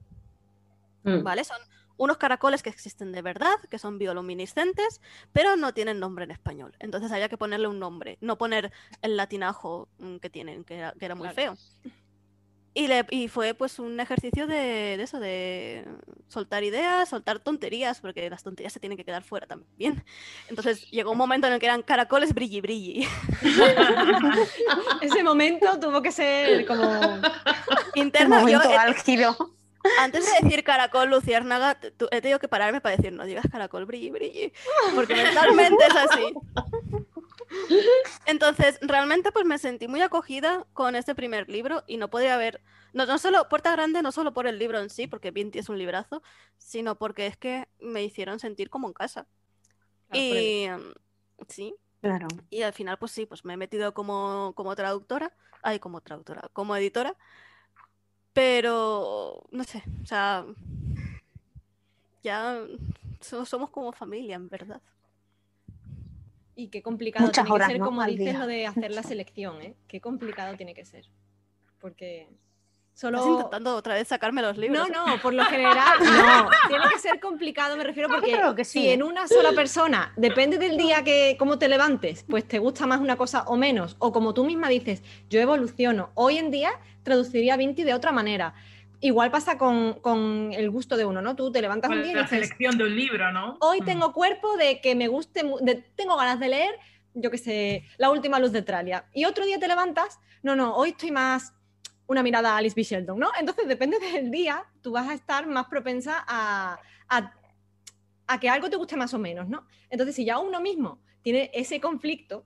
[1.03, 1.24] Mm.
[1.24, 1.43] ¿vale?
[1.43, 1.57] Son
[1.97, 5.01] unos caracoles que existen de verdad, que son bioluminiscentes,
[5.32, 6.74] pero no tienen nombre en español.
[6.80, 8.71] Entonces había que ponerle un nombre, no poner
[9.01, 11.55] el latinajo mm, que tienen, que era, que era muy Claro.
[11.55, 11.91] feo.
[12.76, 15.86] Y, le- y fue pues un ejercicio de, de eso, de
[16.28, 20.03] soltar ideas, soltar tonterías, porque las tonterías se tienen que quedar fuera también.
[20.49, 23.07] Entonces llegó un momento en el que eran caracoles brilli brilli.
[25.01, 26.84] Ese momento tuvo que ser como...
[26.89, 27.21] Un
[27.95, 29.53] Interna, yo he- álgido.
[29.99, 31.78] Antes de decir caracol, luciérnaga,
[32.11, 34.53] he tenido que pararme para decir, no digas caracol, brilli, brilli,
[34.95, 36.34] porque mentalmente es así.
[38.25, 42.61] Entonces, realmente pues me sentí muy acogida con este primer libro y no podía haber,
[42.93, 45.69] no, no solo Puerta Grande, no solo por el libro en sí, porque Vinti es
[45.69, 46.21] un librazo,
[46.57, 49.27] sino porque es que me hicieron sentir como en casa.
[50.13, 50.91] Y mm,
[51.49, 52.27] sí, Claro.
[52.49, 56.49] y al final, pues sí, pues me he metido como, como traductora, ay, como traductora,
[56.53, 57.15] como editora,
[58.33, 60.45] pero no sé, o sea,
[62.23, 62.57] ya
[63.21, 64.81] so- somos como familia, en verdad.
[66.55, 67.85] Y qué complicado Muchas tiene horas, que ser, ¿no?
[67.85, 68.39] como Al dices, día.
[68.39, 69.75] lo de hacer la selección, ¿eh?
[69.87, 71.05] Qué complicado tiene que ser.
[71.79, 72.29] Porque
[72.93, 73.17] solo...
[73.17, 74.87] Estás intentando otra vez sacarme los libros.
[74.89, 76.49] No, no, por lo general no.
[76.67, 80.13] Tiene que ser complicado, me refiero, porque creo que sí, si en una sola persona,
[80.15, 83.95] depende del día que cómo te levantes, pues te gusta más una cosa o menos,
[83.99, 86.11] o como tú misma dices, yo evoluciono.
[86.13, 88.53] Hoy en día traduciría Vinti de otra manera.
[89.03, 91.35] Igual pasa con, con el gusto de uno, ¿no?
[91.35, 93.57] Tú te levantas un Con día y la dices, selección de un libro, ¿no?
[93.59, 93.85] hoy Mm.
[93.85, 96.79] tengo cuerpo de que me guste, de- tengo ganas de leer,
[97.13, 99.05] yo qué sé, La última luz de Tralia.
[99.13, 101.53] Y otro día te levantas, no, no, hoy estoy más
[102.07, 102.83] una mirada a Alice B.
[102.83, 103.29] Sheldon, ¿no?
[103.37, 106.79] Entonces, depende del día, tú vas a estar más propensa a,
[107.09, 107.33] a,
[108.27, 109.67] a que algo te guste más o menos, ¿no?
[109.89, 112.45] Entonces, si ya uno mismo tiene ese conflicto,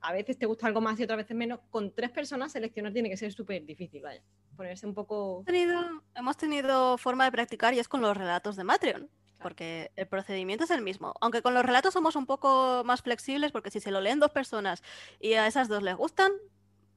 [0.00, 3.10] a veces te gusta algo más y otras veces menos, con tres personas seleccionar tiene
[3.10, 4.22] que ser súper difícil, vaya.
[4.56, 5.44] Ponerse un poco...
[5.44, 9.92] Hemos tenido, hemos tenido forma de practicar y es con los relatos de Matreon, porque
[9.96, 11.14] el procedimiento es el mismo.
[11.20, 14.30] Aunque con los relatos somos un poco más flexibles, porque si se lo leen dos
[14.30, 14.82] personas
[15.18, 16.32] y a esas dos les gustan,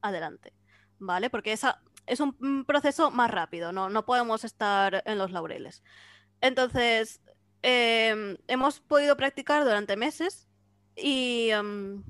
[0.00, 0.52] adelante,
[0.98, 1.30] ¿vale?
[1.30, 5.82] Porque esa es un proceso más rápido, no, no podemos estar en los laureles.
[6.40, 7.20] Entonces,
[7.62, 10.48] em, hemos podido practicar durante meses
[10.96, 12.02] y, em,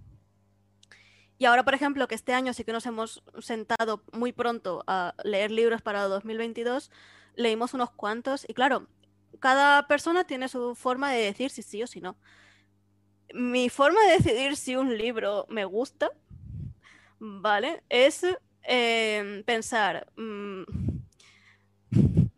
[1.39, 5.15] y ahora, por ejemplo, que este año sí que nos hemos sentado muy pronto a
[5.25, 6.91] leer libros para 2022,
[7.35, 8.87] leímos unos cuantos y claro,
[9.41, 12.17] cada persona tiene su forma de decir si sí o si no.
[13.33, 16.11] Mi forma de decidir si un libro me gusta,
[17.19, 17.83] ¿vale?
[17.89, 18.25] Es
[18.63, 20.63] em, pensar, mm,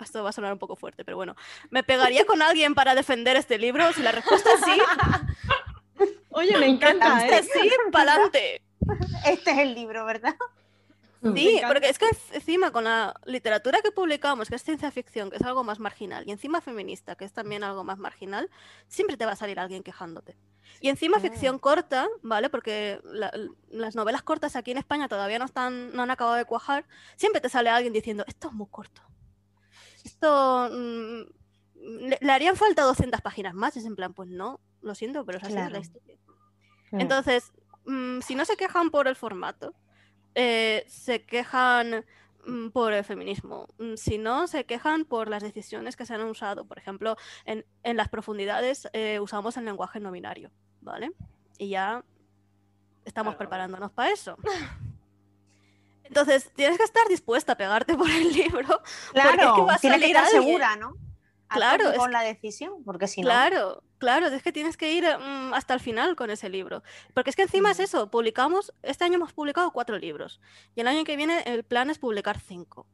[0.01, 1.37] esto va a sonar un poco fuerte, pero bueno,
[1.71, 3.93] ¿me pegaría con alguien para defender este libro?
[3.93, 4.81] Si la respuesta es sí,
[6.31, 7.41] Oye, me encanta, respuesta ¿eh?
[7.41, 8.63] es sí, pa'lante.
[9.27, 10.35] Este es el libro, ¿verdad?
[11.35, 15.31] Sí, porque es que enc- encima con la literatura que publicamos, que es ciencia ficción,
[15.31, 18.49] que es algo más marginal, y encima feminista, que es también algo más marginal,
[18.87, 20.37] siempre te va a salir alguien quejándote.
[20.81, 21.21] Y encima Ah.
[21.21, 22.49] ficción corta, ¿vale?
[22.49, 23.33] Porque la-
[23.71, 26.85] las novelas cortas aquí en España todavía no están, no han acabado de cuajar,
[27.17, 29.03] siempre te sale alguien diciendo, esto es muy corto.
[30.05, 31.23] Esto mm,
[32.09, 35.25] le, le harían falta 200 páginas más, y es en plan, pues no, lo siento,
[35.25, 35.81] pero esa es la Claro.
[35.81, 36.17] historia.
[36.93, 37.53] Entonces,
[37.87, 39.75] mm, si no se quejan por el formato,
[40.35, 42.05] eh, se quejan
[42.47, 43.67] mm, por el feminismo.
[43.79, 46.65] Mm, Si no, se quejan por las decisiones que se han usado.
[46.67, 51.11] Por ejemplo, en, en las profundidades eh, usamos el lenguaje no binario, ¿vale?
[51.59, 52.05] Y ya
[53.05, 53.39] estamos Claro.
[53.39, 54.37] preparándonos para eso.
[56.05, 58.81] Entonces, tienes que estar dispuesta a pegarte por el libro.
[59.13, 60.43] Claro, que va a tienes que salir estar alguien.
[60.45, 60.95] segura, ¿no?
[61.49, 65.55] Claro, con la decisión, porque si no, Claro, claro, es que tienes que ir mm,
[65.55, 66.83] hasta el final con ese libro.
[67.15, 70.41] Porque es que encima es eso, publicamos, este año hemos publicado cuatro libros
[70.75, 72.87] y el año que viene el plan es publicar cinco,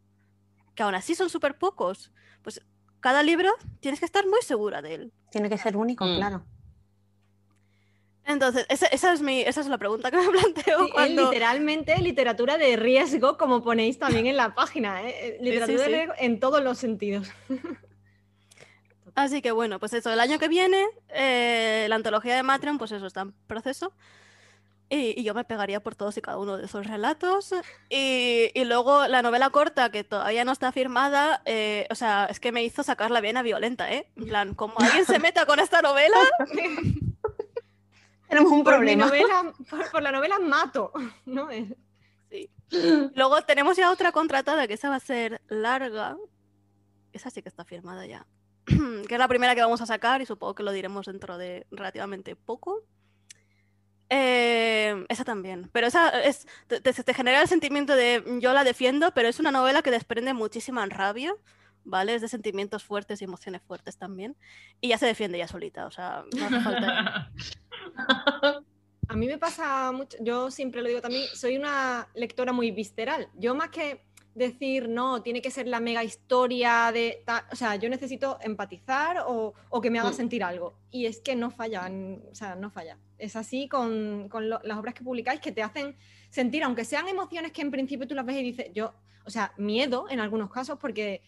[0.74, 2.12] que aún así son súper pocos.
[2.42, 2.61] Pues
[3.00, 3.50] cada libro
[3.80, 5.12] tienes que estar muy segura de él.
[5.30, 6.16] tiene que ser único, Mm.
[6.16, 6.44] claro.
[8.24, 11.24] Entonces, esa, esa es mi, esa es la pregunta que me planteo Sí, es cuando...
[11.24, 15.03] literalmente literatura de riesgo, como ponéis también en la página.
[15.03, 15.38] ¿eh?
[15.40, 15.90] Literatura sí, de sí.
[15.90, 17.28] riesgo en todos los sentidos.
[19.15, 22.93] Así que bueno, pues eso, el año que viene, eh, la antología de Matreon, pues
[22.93, 23.93] eso está en proceso.
[24.89, 27.53] Y, y yo me pegaría por todos y cada uno de esos relatos.
[27.89, 32.41] Y, y luego la novela corta, que todavía no está firmada, eh, o sea, es
[32.41, 34.07] que me hizo sacar la vena violenta, ¿eh?
[34.17, 36.17] En plan, como alguien se meta con esta novela,
[38.29, 39.07] Tenemos un Por, problema.
[39.07, 40.91] novela, por, por la novela mato,
[41.27, 41.51] ¿no?
[41.51, 41.69] Eh,
[43.15, 46.17] Luego tenemos ya otra contratada que esa va a ser larga.
[47.13, 48.27] Esa sí que está firmada ya.
[49.09, 51.67] que es la primera que vamos a sacar y supongo que lo diremos dentro de
[51.71, 52.85] relativamente poco.
[54.09, 55.71] Eh, esa también.
[55.73, 56.47] Pero esa es.
[56.67, 59.83] Te, te- te genera el sentimiento de "Mm, yo la defiendo, pero es una novela
[59.83, 61.35] que desprende muchísima rabia.
[61.85, 62.15] ¿Vale?
[62.15, 64.37] Es de sentimientos fuertes y emociones fuertes también.
[64.81, 65.87] Y ya se defiende ya solita.
[65.87, 67.33] O sea, no hace falta.
[69.09, 73.29] A mí me pasa mucho, yo siempre lo digo también, soy una lectora muy visceral.
[73.35, 74.05] Yo más que
[74.35, 77.22] decir, no, tiene que ser la mega historia de...
[77.26, 80.14] ta-", o sea, yo necesito empatizar o, o que me haga Mm.
[80.14, 80.74] sentir algo.
[80.91, 81.91] Y es que no falla,
[82.30, 82.97] o sea, no falla.
[83.18, 85.97] Es así con, con lo- las obras que publicáis que te hacen
[86.30, 89.53] sentir, aunque sean emociones que en principio tú las ves y dices, yo, o sea,
[89.57, 91.20] miedo en algunos casos porque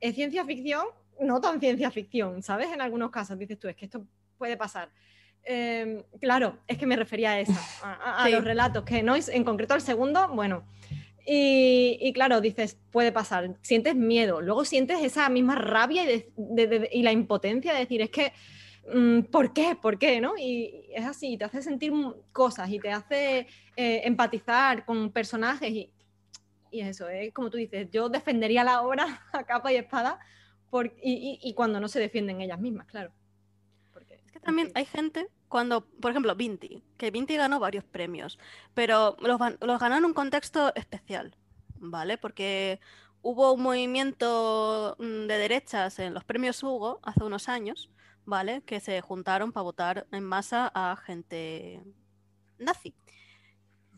[0.00, 0.86] es ciencia ficción,
[1.20, 2.68] no tan ciencia ficción, ¿sabes?
[2.72, 4.04] En algunos casos dices tú, es que esto
[4.38, 4.88] puede pasar.
[5.44, 8.32] Eh, claro, es que me refería a esa, a, a- a Sí.
[8.32, 10.64] los relatos, que no es en concreto el segundo, bueno.
[11.30, 16.32] Y, y claro, dices, puede pasar, sientes miedo, luego sientes esa misma rabia y, de-
[16.36, 18.32] de- de- y la impotencia de decir, es que,
[18.94, 19.76] mm, ¿por qué?
[19.80, 20.22] ¿Por qué?
[20.22, 20.38] ¿no?
[20.38, 21.92] Y es así, te hace sentir
[22.32, 25.92] cosas y te hace eh, empatizar con personajes y,
[26.70, 30.18] y eso, es como tú dices, yo defendería la obra a capa y espada
[30.70, 33.12] por- y- y cuando no se defienden ellas mismas, claro.
[33.92, 38.38] Porque, Es que también hay gente cuando, por ejemplo, Vinti, que Vinti ganó varios premios,
[38.74, 41.34] pero los, los ganó en un contexto especial,
[41.76, 42.18] ¿vale?
[42.18, 42.80] Porque
[43.22, 47.90] hubo un movimiento mm, de derechas en los premios Hugo hace unos años,
[48.24, 48.62] ¿vale?
[48.62, 51.82] Que se juntaron para votar en masa a gente
[52.58, 52.94] nazi.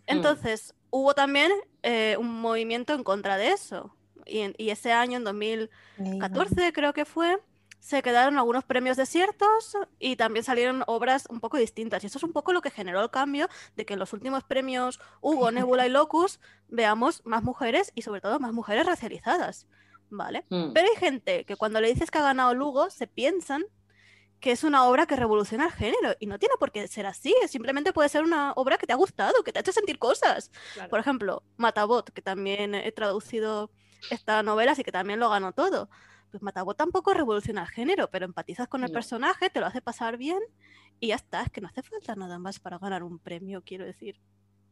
[0.07, 3.95] Entonces, hubo también eh, un movimiento en contra de eso.
[4.27, 7.39] Y, en- y ese año, en 2014 creo que fue,
[7.81, 12.05] se quedaron algunos premios desiertos y también salieron obras un poco distintas.
[12.05, 14.45] Y eso es un poco lo que generó el cambio de que en los últimos
[14.45, 19.67] premios Hugo, Nebula y Locus veamos más mujeres y sobre todo más mujeres racializadas,
[20.11, 20.45] ¿vale?
[20.51, 20.73] Mm.
[20.73, 23.65] Pero hay gente que cuando le dices que ha ganado Lugo se piensan
[24.41, 27.35] que es una obra que revoluciona el género y no tiene por qué ser así,
[27.47, 30.51] simplemente puede ser una obra que te ha gustado, que te ha hecho sentir cosas.
[30.73, 30.89] claro.
[30.89, 33.71] Por ejemplo, Matabot, que también he traducido
[34.09, 35.91] esta novela, así que también lo ganó todo.
[36.31, 38.95] Pues Matabot tampoco revoluciona el género, pero empatizas con el No.
[38.95, 40.39] personaje, te lo hace pasar bien
[41.01, 41.43] y ya está.
[41.43, 44.21] Es que no hace falta nada más para ganar un premio, quiero decir.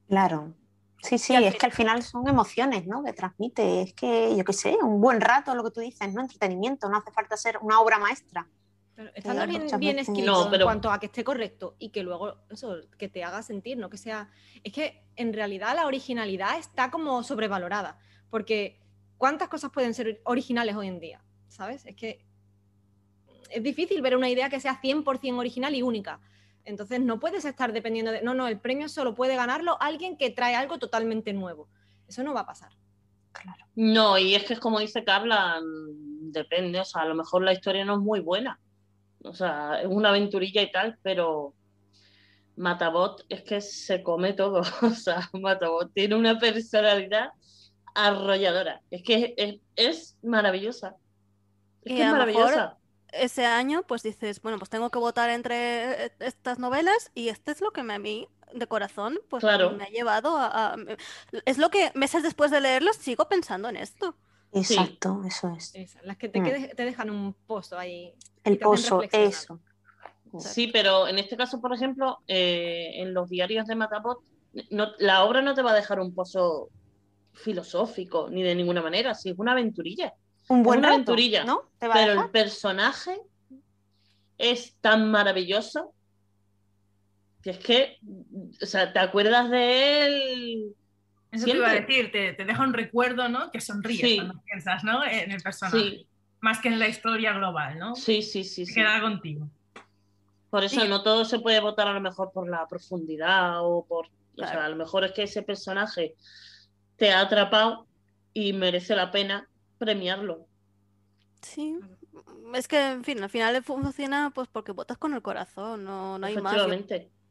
[0.08, 0.54] Claro.
[1.02, 3.04] Sí, sí, es que al final son emociones, ¿no?
[3.04, 3.82] Que transmite.
[3.82, 6.20] Es que, yo qué sé, un buen rato, lo que tú dices, ¿no?
[6.20, 8.48] Entretenimiento, no hace falta ser una obra maestra.
[9.14, 12.34] Estando bien, bien escrito No, en pero- cuanto a que esté correcto y que luego
[12.50, 14.28] eso, que te haga sentir, no que sea.
[14.64, 17.96] Es que en realidad la originalidad está como sobrevalorada.
[18.28, 18.80] Porque
[19.16, 21.22] ¿cuántas cosas pueden ser originales hoy en día?
[21.48, 21.84] ¿Sabes?
[21.86, 22.24] Es que
[23.50, 26.20] es difícil ver una idea que sea 100% original y única.
[26.64, 28.22] Entonces no puedes estar dependiendo de.
[28.22, 31.68] No, no, el premio solo puede ganarlo alguien que trae algo totalmente nuevo.
[32.06, 32.72] Eso no va a pasar.
[33.74, 37.42] No, y es que es como dice Carla, mm, depende, o sea, a lo mejor
[37.42, 38.60] la historia no es muy buena.
[39.24, 41.54] O sea, es una aventurilla y tal, pero
[42.56, 44.62] Matabot es que se come todo.
[44.82, 47.30] O sea, Matabot tiene una personalidad
[47.94, 48.82] arrolladora.
[48.90, 50.96] Es que es maravillosa.
[51.88, 52.76] Es Y que es maravillosa.
[53.10, 57.52] Ese año, pues dices, bueno, pues tengo que votar entre eh, estas novelas y este
[57.52, 59.70] es lo que me, a mí, de corazón, pues Claro.
[59.70, 60.76] me ha llevado a, a-
[61.46, 64.14] Es lo que meses después de leerlos sigo pensando en esto.
[64.52, 65.72] Exacto, eso es.
[66.02, 66.76] Las que te, Mm.
[66.76, 68.12] te dejan un pozo ahí.
[68.44, 69.58] El pozo, eso.
[70.38, 74.18] Sí, pero en este caso, por ejemplo, eh, en los diarios de Matabot,
[74.70, 76.68] no, la obra no te va a dejar un pozo
[77.32, 80.12] filosófico, ni de ninguna manera, sí, es una aventurilla.
[80.48, 81.62] Un buen una rato, aventurilla, ¿no?
[81.78, 83.18] ¿Te va a Pero el personaje
[84.38, 85.92] es tan maravilloso
[87.42, 87.98] que es que,
[88.62, 90.74] o sea, te acuerdas de él.
[91.30, 93.50] Eso te iba a decir, te, te deja un recuerdo, ¿no?
[93.50, 94.16] Que sonríes Sí.
[94.16, 95.04] cuando piensas, ¿no?
[95.04, 95.78] En el personaje.
[95.78, 96.06] Sí,
[96.40, 97.94] Más que en la historia global, ¿no?
[97.96, 98.64] sí, sí, sí.
[98.64, 98.74] Se sí.
[98.80, 99.48] queda contigo.
[100.50, 100.88] Por eso Sí.
[100.88, 104.06] no todo se puede votar a lo mejor por la profundidad o por.
[104.06, 106.14] O sea, a lo mejor es que ese personaje
[106.96, 107.86] te ha atrapado
[108.32, 109.47] y merece la pena
[109.78, 110.46] premiarlo.
[111.42, 111.78] Sí.
[112.54, 116.26] Es que, en fin, al final funciona pues porque votas con el corazón, no, no
[116.26, 116.54] hay más.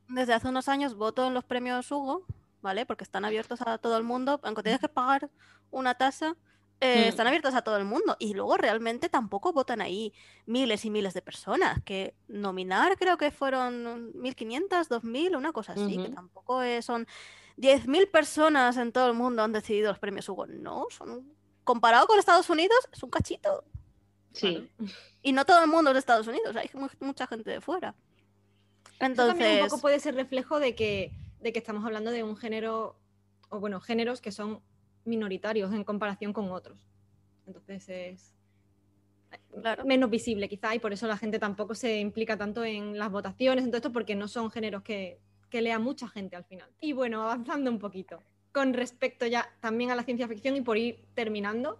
[0.07, 2.25] Desde hace unos años voto en los premios Hugo,
[2.61, 2.85] ¿vale?
[2.85, 5.29] Porque están abiertos a todo el mundo, aunque tienes que pagar
[5.71, 6.35] una tasa,
[6.79, 7.09] eh, Mm.
[7.09, 10.13] están abiertos a todo el mundo y luego realmente tampoco votan ahí
[10.45, 15.97] miles y miles de personas, que nominar creo que fueron 1.500, 2.000, una cosa así,
[15.97, 17.07] que tampoco es- son
[17.57, 21.35] 10.000 personas en todo el mundo han decidido los premios Hugo, no, son
[21.67, 23.63] comparado con Estados Unidos es un cachito
[24.31, 24.69] Sí.
[25.21, 27.93] y no todo el mundo es de Estados Unidos, hay mu- mucha gente de fuera.
[28.85, 31.11] Eso también un Entonces, poco puede ser reflejo de que,
[31.41, 32.97] de que estamos hablando de un género,
[33.49, 34.61] o bueno, géneros que son
[35.05, 36.87] minoritarios en comparación con otros.
[37.45, 38.33] Entonces es
[39.61, 39.83] Claro.
[39.85, 43.63] menos visible quizá y por eso la gente tampoco se implica tanto en las votaciones,
[43.65, 46.69] en todo esto, porque no son géneros que, que lea mucha gente al final.
[46.79, 48.21] Y bueno, avanzando un poquito,
[48.57, 51.79] con respecto ya también a la ciencia ficción y por ir terminando,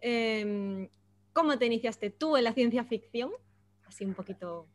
[0.00, 0.88] em,
[1.32, 3.30] ¿cómo te iniciaste tú en la ciencia ficción?
[3.86, 4.66] Así un poquito...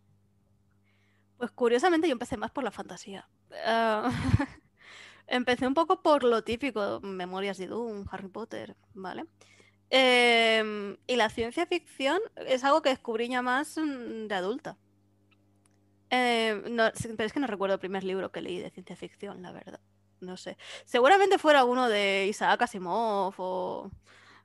[1.38, 3.28] Pues curiosamente yo empecé más por la fantasía.
[3.66, 4.10] Ah,
[5.28, 9.26] empecé un poco por lo típico, Memorias de Doom, Harry Potter, ¿vale?
[9.90, 14.78] Em, y la ciencia ficción es algo que descubrí ya más mm, de adulta.
[16.10, 16.78] Em,
[17.18, 19.82] pero es que no recuerdo el primer libro que leí de ciencia ficción, la verdad.
[20.22, 20.58] No sé.
[20.86, 23.92] Seguramente fuera uno de Isaac Asimov o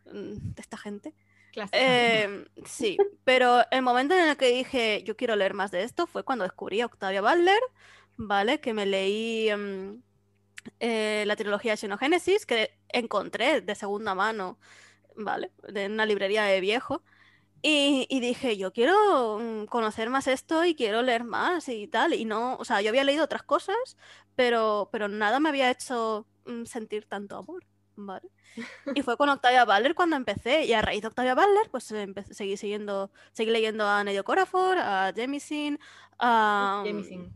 [0.07, 1.14] mm, de esta gente.
[1.72, 6.07] Em, sí, pero el momento en el que dije yo quiero leer más de esto
[6.07, 7.61] fue cuando descubrí a Octavia Butler,
[8.16, 8.61] ¿vale?
[8.61, 10.03] Que me leí em,
[10.81, 14.59] eh, la trilogía Xenogénesis, que encontré de segunda mano,
[15.16, 15.51] ¿vale?
[15.68, 17.03] De una librería de viejo.
[17.68, 22.14] Y, y dije, yo quiero mm, conocer más esto y quiero leer más y tal.
[22.14, 23.74] Y no, o sea, yo había leído otras cosas,
[24.36, 28.28] pero, pero nada me había hecho mm, sentir tanto amor, ¿vale?
[28.94, 30.64] Y fue con Octavia Butler cuando empecé.
[30.64, 34.78] Y a raíz de Octavia Butler, pues empe- seguí siguiendo, seguí leyendo a Nedio Corafor,
[34.78, 35.80] a Jemisin,
[36.20, 36.82] a...
[36.86, 37.32] Jemisin,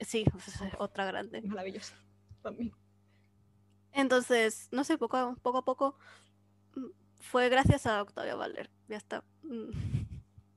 [0.00, 1.42] Sí, pues, es otra grande.
[1.42, 1.94] maravillosa.
[2.42, 2.72] También.
[3.92, 6.19] Entonces, no sé, poco a poco, a poco mm,
[7.20, 8.70] fue gracias a Octavia Butler.
[8.88, 9.22] Ya está.
[9.42, 9.70] Mm.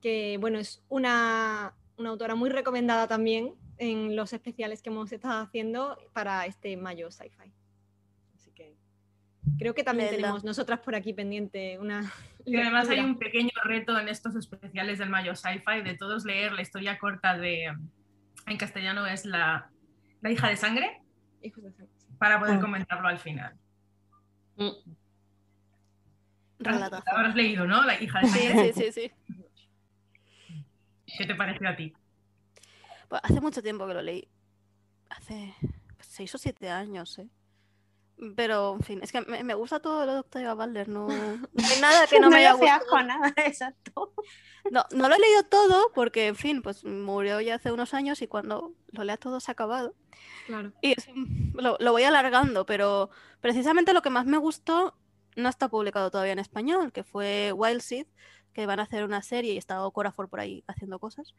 [0.01, 5.41] que bueno, es una, una autora muy recomendada también en los especiales que hemos estado
[5.41, 7.53] haciendo para este mayo sci-fi.
[8.35, 8.75] Así que
[9.57, 12.11] creo que también tenemos nosotras por aquí pendiente una.
[12.45, 16.51] Y además hay un pequeño reto en estos especiales del Mayo Sci-Fi de todos leer
[16.51, 17.73] la historia corta de,
[18.47, 19.69] en castellano es la,
[20.19, 21.01] la hija de sangre,
[21.41, 22.07] Hijos de sangre, sí.
[22.19, 22.59] para poder Ah.
[22.59, 23.55] comentarlo al final.
[24.57, 24.71] Mm.
[26.63, 27.03] Relatazo.
[27.07, 27.83] Habrás leído, ¿no?
[27.83, 29.11] La hija de Sí, sí, sí, sí.
[31.17, 31.93] ¿Qué te pareció a ti?
[33.07, 34.27] Pues hace mucho tiempo que lo leí.
[35.09, 35.53] Hace
[35.99, 37.27] seis o siete años, ¿eh?
[38.35, 40.87] Pero, en fin, es que me, me gusta todo lo de Octavia Butler.
[40.87, 43.03] No, no hay nada que no me le haya gustado.
[43.03, 44.13] nada, exacto.
[44.71, 48.21] No, no lo he leído todo porque, en fin, pues murió ya hace unos años
[48.21, 49.95] y cuando lo lea todo se ha acabado.
[50.47, 50.71] Claro.
[50.81, 51.09] Y es
[51.53, 53.09] lo, lo voy alargando, pero
[53.41, 54.95] precisamente lo que más me gustó
[55.35, 58.07] no está publicado todavía en español, que fue Wild Seed,
[58.53, 61.33] que van a hacer una serie y está Corafor por ahí haciendo cosas.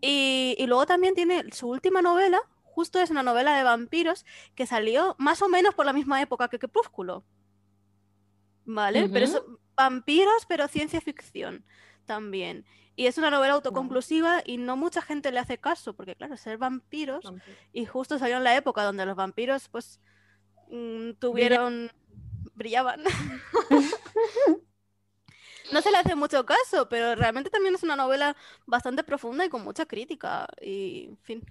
[0.00, 4.24] Y, y luego también tiene su última novela, justo es una novela de vampiros
[4.54, 7.24] que salió más o menos por la misma época que Crepúsculo.
[8.64, 9.08] ¿Vale?
[9.08, 9.42] Pero es
[9.76, 11.64] vampiros, pero ciencia ficción
[12.06, 12.64] también.
[12.94, 16.58] Y es una novela autoconclusiva y no mucha gente le hace caso, porque claro, ser
[16.58, 17.56] vampiros Vampiro.
[17.72, 20.00] y justo salió en la época donde los vampiros, pues,
[20.68, 21.90] mm, tuvieron.
[22.62, 23.02] Brillaban.
[25.72, 28.36] no se le hace mucho caso, pero realmente también es una novela
[28.66, 30.46] bastante profunda y con mucha crítica.
[30.60, 31.44] Y, en fin.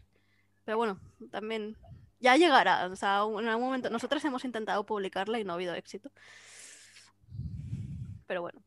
[0.65, 0.99] Pero bueno,
[1.31, 1.77] también.
[2.19, 2.87] Ya llegará.
[2.87, 3.89] O sea, en algún momento.
[3.89, 6.11] Nosotros hemos intentado publicarla y no ha habido éxito.
[8.27, 8.61] Pero bueno.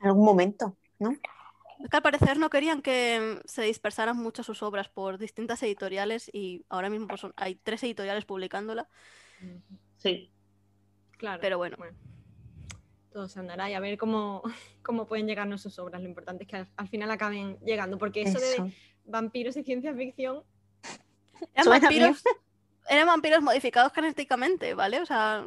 [0.00, 1.16] En algún momento, ¿no?
[1.82, 6.30] Es que al parecer no querían que se dispersaran mucho sus obras por distintas editoriales
[6.32, 8.88] y ahora mismo pues, hay tres editoriales publicándola.
[9.96, 10.30] Sí.
[11.22, 11.38] Claro.
[11.40, 11.76] Pero bueno.
[13.12, 14.42] Todo se andará y a ver cómo,
[14.82, 16.02] cómo pueden llegarnos sus obras.
[16.02, 18.64] Lo importante es que al, al final acaben llegando, porque eso, Eso.
[18.64, 18.72] de
[19.04, 20.42] vampiros y ciencia ficción,
[21.54, 22.22] Eran vampiros,
[22.88, 25.00] eran vampiros modificados genéticamente, ¿vale?
[25.00, 25.44] O sea,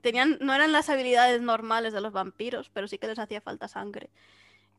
[0.00, 3.68] tenían, no eran las habilidades normales de los vampiros, pero sí que les hacía falta
[3.68, 4.08] sangre.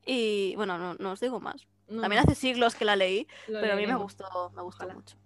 [0.03, 1.67] Y bueno, no, no os digo más.
[1.87, 4.25] no, También hace siglos que la leí, lo pero a mí me gustó,
[4.55, 4.95] me gustó Ojalá.
[4.95, 5.17] mucho.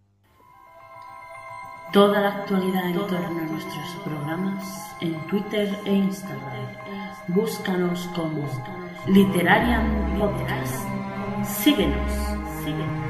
[1.92, 6.68] Toda la actualidad en torno a nuestros programas en Twitter e Instagram.
[7.30, 8.48] Búscanos como
[9.08, 10.84] Literarian Podcast.
[11.44, 12.12] Síguenos,
[12.64, 13.06] síguenos.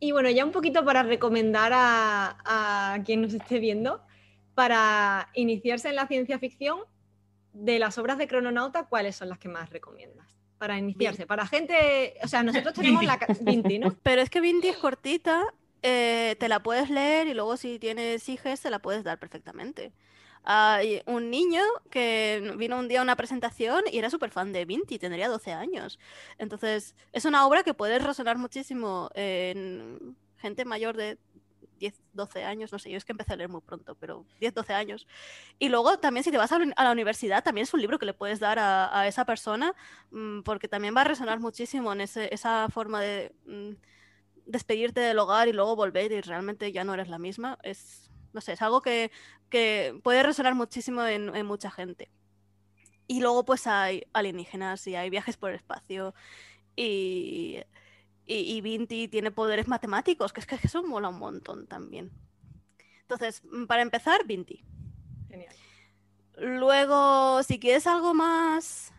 [0.00, 4.02] Y bueno, ya un poquito para recomendar a, a quien nos esté viendo,
[4.54, 6.78] para iniciarse en la ciencia ficción,
[7.52, 10.35] de las obras de Crononauta, ¿cuáles son las que más recomiendas?
[10.58, 13.18] Para iniciarse, para gente, o sea, nosotros tenemos la...
[13.18, 13.94] ca- Vinti, ¿no?
[14.02, 15.44] Pero es que Vinti es cortita,
[15.82, 19.92] eh, te la puedes leer y luego si tienes hijas te la puedes dar perfectamente.
[20.48, 24.64] Hay un niño que vino un día a una presentación y era súper fan de
[24.64, 25.98] Vinti, tendría 12 años.
[26.38, 31.18] Entonces, es una obra que puede resonar muchísimo en gente mayor de
[31.78, 34.54] 10, 12 años, no sé, yo es que empecé a leer muy pronto, pero 10,
[34.54, 35.06] 12 años.
[35.58, 38.14] Y luego también si te vas a la universidad, también es un libro que le
[38.14, 39.74] puedes dar a, esa persona,
[40.10, 43.72] mm, porque también va a resonar muchísimo en esa forma de mm,
[44.46, 47.58] despedirte del hogar y luego volver y realmente ya no eres la misma.
[47.62, 49.10] Es, no sé, es algo que,
[50.02, 52.10] puede resonar muchísimo en, mucha gente.
[53.06, 56.14] Y luego pues hay alienígenas y hay viajes por el espacio
[56.76, 57.58] y,
[58.26, 62.10] y, Vinti tiene poderes matemáticos, que es que eso mola un montón también.
[63.02, 64.64] Entonces, mm, para empezar, Vinti.
[65.28, 65.54] Genial.
[66.38, 68.92] Luego, si quieres algo más...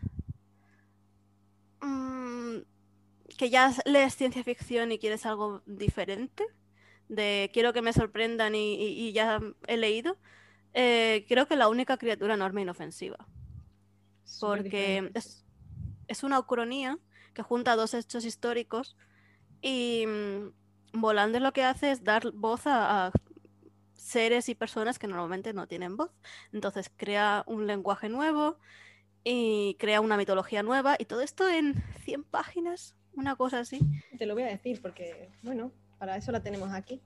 [1.80, 2.58] Mm,
[3.38, 6.44] que ya lees ciencia ficción y quieres algo diferente,
[7.08, 10.18] de quiero que me sorprendan y, ya he leído,
[10.74, 13.28] eh, creo que la única criatura enorme inofensiva.
[14.40, 16.98] Porque es, una ucronía
[17.32, 18.96] que junta dos hechos históricos
[19.62, 20.52] y mm,
[20.92, 23.12] Volando lo que hace es dar voz a,
[23.94, 26.10] seres y personas que normalmente no tienen voz.
[26.52, 28.58] Entonces crea un lenguaje nuevo
[29.22, 33.80] y crea una mitología nueva y todo esto en 100 páginas, una cosa así.
[34.16, 37.02] Te lo voy a decir porque, bueno, para eso la tenemos aquí.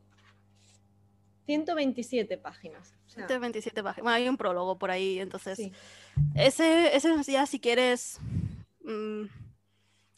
[1.47, 2.95] 127 páginas.
[3.09, 4.05] 127 páginas.
[4.05, 5.59] Bueno, hay un prólogo por ahí, entonces.
[6.35, 8.21] Ese, ese ya si quieres
[8.85, 9.25] mm,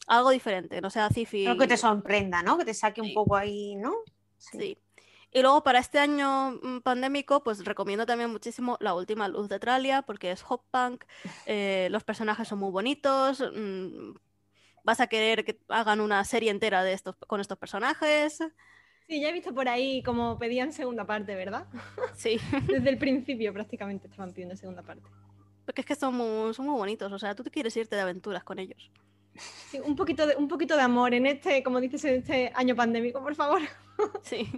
[0.07, 1.47] algo diferente, no sea Cifi.
[1.57, 2.57] que te sorprenda, ¿no?
[2.57, 3.93] Que te saque un poco ahí, ¿no?
[4.37, 4.77] Sí.
[5.31, 9.59] Y luego para este año mm, pandémico, pues recomiendo también muchísimo La Última Luz de
[9.59, 11.03] Tralia, porque es hop punk,
[11.45, 14.11] eh, los personajes son muy bonitos, mm,
[14.85, 18.37] vas a querer que hagan una serie entera de estos, con estos personajes.
[19.07, 21.67] Sí, ya he visto por ahí como pedían segunda parte, ¿verdad?
[22.15, 22.39] Sí.
[22.67, 25.03] Desde el principio prácticamente estaban pidiendo segunda parte.
[25.65, 28.03] Porque es que son muy, son muy bonitos, o sea, tú te quieres irte de
[28.03, 28.89] aventuras con ellos.
[29.69, 32.75] Sí, un, poquito de, un poquito de amor en este, como dices, en este año
[32.75, 33.61] pandémico, por favor.
[34.23, 34.49] Sí.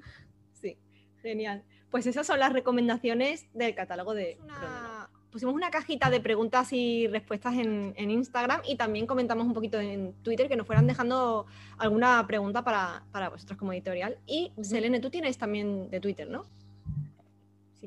[0.54, 0.78] Sí,
[1.22, 1.64] genial.
[1.92, 4.40] Pues esas son las recomendaciones del catálogo de
[5.32, 10.14] Pusimos una cajita de preguntas y respuestas en, Instagram y también comentamos un poquito en
[10.24, 11.46] Twitter que nos fueran dejando
[11.78, 14.18] alguna pregunta para, vosotros como editorial.
[14.26, 16.46] Y Selene, tú tienes también de Twitter, ¿no?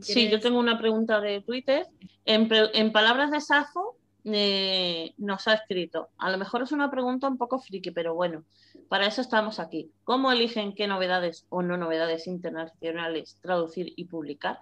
[0.01, 1.86] Sí, yo tengo una pregunta de Twitter.
[2.26, 6.11] En, en palabras de Safo, eh, nos ha escrito.
[6.18, 8.45] A lo mejor es una pregunta un poco friki, pero bueno,
[8.89, 9.91] para eso estamos aquí.
[10.05, 14.61] ¿Cómo eligen qué novedades o no novedades internacionales traducir y publicar?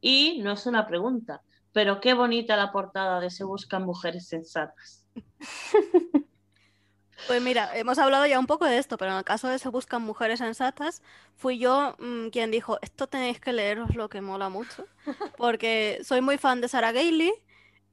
[0.00, 1.42] Y no es una pregunta,
[1.72, 5.04] pero qué bonita la portada de Se buscan mujeres sensatas.
[7.26, 9.68] Pues mira, hemos hablado ya un poco de esto, pero en el caso de Se
[9.68, 11.02] buscan mujeres sensatas,
[11.36, 14.86] fui yo mm, quien dijo, esto tenéis que leeros lo que mola mucho,
[15.36, 17.32] porque soy muy fan de Sarah Gailey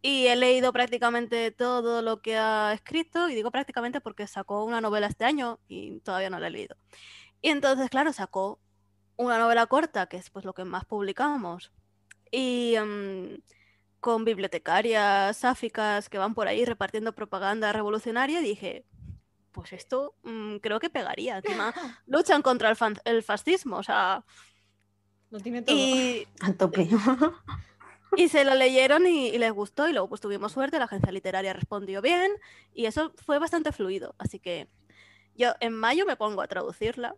[0.06, 4.80] y he leído prácticamente todo lo que ha escrito, y digo prácticamente porque sacó una
[4.80, 6.78] novela este año y todavía no la he leído.
[7.41, 8.60] Y entonces, claro, sacó
[9.16, 11.72] una novela corta, que es pues lo que más publicamos,
[12.30, 13.41] y mm,
[13.99, 18.86] con bibliotecarias sáficas que van por ahí repartiendo propaganda revolucionaria, dije,
[19.53, 21.38] pues esto mm, creo que pegaría.
[21.38, 21.74] Encima
[22.06, 24.24] luchan contra el, el fascismo, o sea...
[25.32, 25.76] No tiene todo.
[25.76, 26.28] Y...
[26.41, 26.88] A tope.
[28.18, 31.53] Y se lo leyeron y, les gustó y luego pues tuvimos suerte, la agencia literaria
[31.53, 32.32] respondió bien
[32.74, 34.16] y eso fue bastante fluido.
[34.18, 34.68] Así que
[35.36, 37.16] yo en mayo me pongo a traducirla.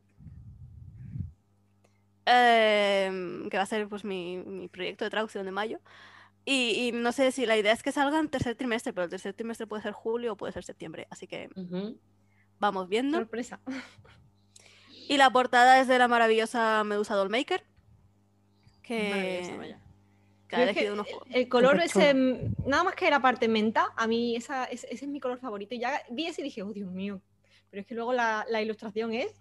[2.26, 5.80] Em, que va a ser pues mi, proyecto de traducción de mayo.
[6.46, 9.34] Y, no sé si la idea es que salga en tercer trimestre, pero el tercer
[9.34, 11.06] trimestre puede ser julio o puede ser septiembre.
[11.10, 11.50] Así que
[12.58, 13.18] vamos viendo.
[13.18, 13.60] Sorpresa.
[15.10, 17.64] Y la portada es de la maravillosa Medusa Dollmaker.
[18.82, 19.78] Que
[20.50, 22.14] el color ese,
[22.66, 25.76] nada más que la parte menta, a mí esa, ese, es mi color favorito.
[25.76, 27.22] Y ya vi ese y dije, oh Dios mío.
[27.70, 29.34] Pero es que luego la, ilustración es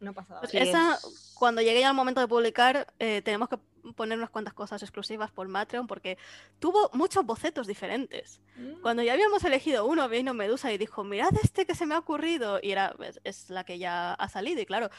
[0.00, 0.40] una pasada.
[0.40, 0.98] Pues esa,
[1.34, 3.58] cuando llegue ya el momento de publicar, eh, tenemos que
[3.94, 6.18] poner unas cuantas cosas exclusivas por Matreon porque
[6.58, 8.40] tuvo muchos bocetos diferentes.
[8.56, 8.80] Mm.
[8.82, 11.98] Cuando ya habíamos elegido uno, vino Medusa y dijo, mirad este que se me ha
[11.98, 12.60] ocurrido.
[12.62, 14.60] Y era, es la que ya ha salido.
[14.60, 14.90] Y claro,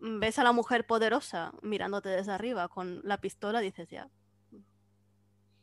[0.00, 4.08] ves a la mujer poderosa mirándote desde arriba con la pistola, dices ya,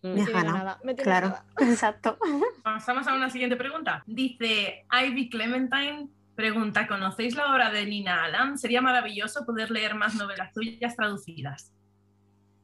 [0.03, 2.17] me claro, exacto.
[2.61, 4.03] Pasamos a una siguiente pregunta.
[4.05, 8.57] Dice Ivy Clementine, pregunta, ¿conocéis la obra de Nina Alam?
[8.57, 11.73] Sería maravilloso poder leer más novelas tuyas traducidas.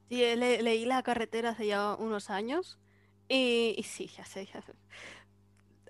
[0.09, 2.77] Sí, leí La carretera hace ya unos años
[3.29, 4.73] y, sí, ya sé, ya sé.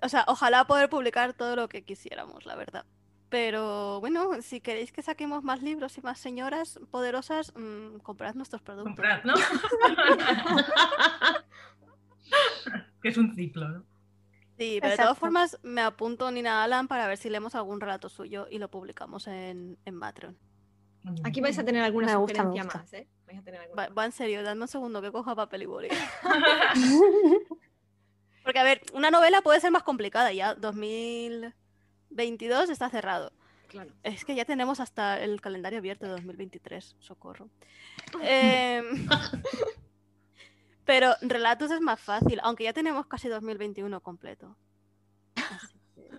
[0.02, 2.84] O sea, ojalá poder publicar todo lo que quisiéramos, la verdad.
[3.30, 8.60] Pero bueno, si queréis que saquemos más libros y más señoras poderosas, mm, comprad nuestros
[8.60, 8.94] productos.
[8.94, 9.34] Comprad, ¿no?
[13.02, 13.84] que es un ciclo, ¿no?
[14.58, 17.80] Sí, pero de todas formas me apunto a Nina Alan para ver si leemos algún
[17.80, 20.36] relato suyo y lo publicamos en, en Patreon.
[21.24, 22.78] Aquí vais a tener alguna Me gusta, me sugerencia gusta.
[22.78, 23.08] más, ¿eh?
[23.26, 25.88] Vais a tener alguna Va, en serio, dadme un segundo que coja papel y boli.
[28.44, 30.32] Porque, a ver, una novela puede ser más complicada.
[30.32, 30.54] Ya
[32.10, 33.32] 2022 está cerrado.
[33.68, 33.92] Claro.
[34.02, 36.96] Es que ya tenemos hasta el calendario abierto de 2023.
[36.98, 37.48] Socorro.
[38.22, 39.06] Em,
[40.84, 44.56] pero relatos es más fácil, aunque ya tenemos casi 2021 completo.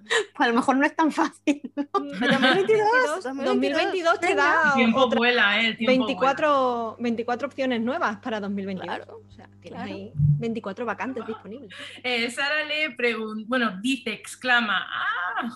[0.04, 1.62] Pues a lo mejor no es tan fácil.
[1.76, 5.68] Pero 2022, 2022 te da El tiempo otra vuela, ¿eh?
[5.68, 8.98] El tiempo 24, 24 opciones nuevas para 2022.
[8.98, 9.94] Claro, o sea, tienes claro.
[9.96, 11.74] ahí 24 vacantes disponibles.
[12.04, 15.50] Eh, Sara le pregunta, bueno, dice, exclama, ¡ah!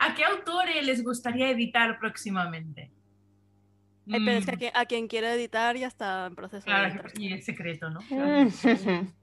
[0.00, 2.90] ¿A qué autores les gustaría editar próximamente?
[4.10, 6.58] Ay, pero es que a Mm, quien, a quien quiere editar ya está en proceso
[6.58, 7.12] de claro, editar.
[7.18, 8.00] y es secreto, ¿no?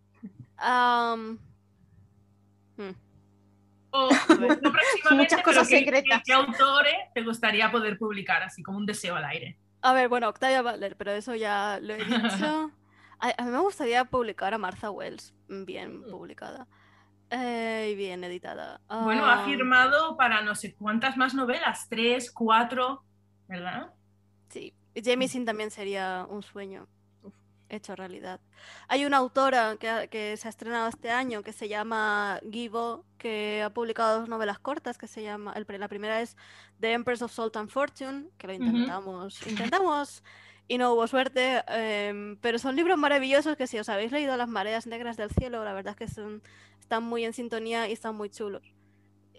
[3.92, 4.12] O, no
[4.72, 6.22] próximamente, Muchas cosas pero ¿qué- secretas.
[6.26, 9.58] ¿qué, autores te gustaría poder publicar así como un deseo al aire?
[9.82, 12.72] A ver, bueno, Octavia Butler, pero eso ya lo he dicho.
[13.22, 16.12] A, a mí me gustaría publicar a Martha Wells, mm, bien Mm.
[16.12, 16.68] publicada
[17.30, 18.80] eh, y bien editada.
[18.88, 23.04] Bueno, ha Ah, firmado para no sé cuántas más novelas, tres, cuatro,
[23.48, 23.94] ¿verdad?
[24.50, 26.88] Sí, y Jamie Sin también sería un sueño
[27.70, 28.40] hecho realidad.
[28.88, 33.62] Hay una autora que, que se ha estrenado este año que se llama Givo, que
[33.64, 36.36] ha publicado dos novelas cortas que se llama, el, la primera es
[36.80, 40.24] The Empress of Salt and Fortune, que lo intentamos, intentamos
[40.68, 44.50] y no hubo suerte, em, pero son libros maravillosos que si os habéis leído Las
[44.50, 46.44] mareas negras del cielo, la verdad es que son,
[46.80, 48.64] están muy en sintonía y están muy chulos.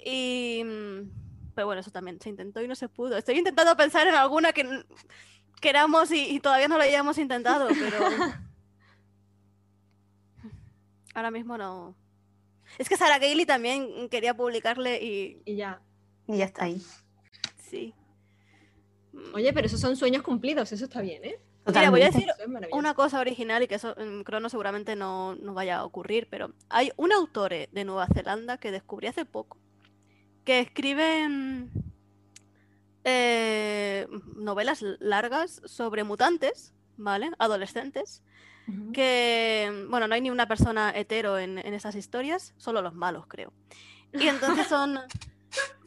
[0.04, 0.62] Y...
[0.64, 1.10] mm,
[1.54, 3.16] Pero bueno, eso también se intentó y no se pudo.
[3.16, 4.64] Estoy intentando pensar en alguna que
[5.60, 7.98] queramos y, y todavía no lo hayamos intentado, pero...
[11.14, 11.94] Ahora mismo no.
[12.78, 15.80] Es que Sarah Gailey también quería publicarle y Y ya.
[16.28, 16.80] Y ya está ahí.
[17.58, 17.94] sí.
[19.12, 21.40] Mm, Oye, pero esos son sueños cumplidos, eso está bien, ¿eh?
[21.66, 22.26] Mira, voy a decir
[22.72, 26.54] una cosa original y que eso en Crono seguramente no, no vaya a ocurrir, pero
[26.68, 29.58] hay un autor de Nueva Zelanda que descubrí hace poco
[30.44, 31.28] que escribe
[33.04, 37.30] eh, novelas largas sobre mutantes, ¿vale?
[37.38, 38.22] Adolescentes,
[38.92, 43.26] que, bueno, no hay ni una persona hetero en, en esas historias, solo los malos,
[43.26, 43.52] creo.
[44.12, 44.98] Y entonces son...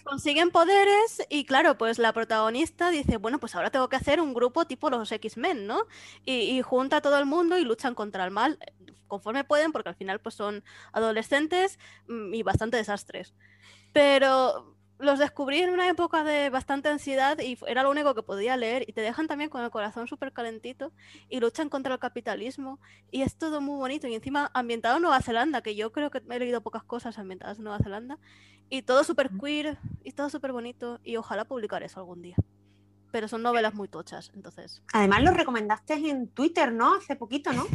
[0.04, 4.34] Consiguen poderes y claro, pues la protagonista dice, bueno, pues ahora tengo que hacer un
[4.34, 5.88] grupo tipo los X-Men, ¿no?
[6.26, 8.60] Y, y junta a todo el mundo y luchan contra el mal
[9.14, 13.34] conforme pueden, porque al final pues son adolescentes mm, y bastante desastres.
[13.92, 18.58] Pero los descubrí en una época de bastante ansiedad y era lo único que podía
[18.58, 20.92] leer y te dejan también con el corazón súper calentito
[21.30, 22.80] y luchan contra el capitalismo
[23.12, 26.22] y es todo muy bonito y encima ambientado en Nueva Zelanda, que yo creo que
[26.30, 28.18] he leído pocas cosas ambientadas en Nueva Zelanda
[28.70, 32.36] y todo súper queer y todo súper bonito y ojalá publicar eso algún día.
[33.12, 34.82] Pero son novelas muy tochas, entonces.
[34.92, 36.96] Además lo recomendaste en Twitter, ¿no?
[36.96, 37.66] Hace poquito, ¿no?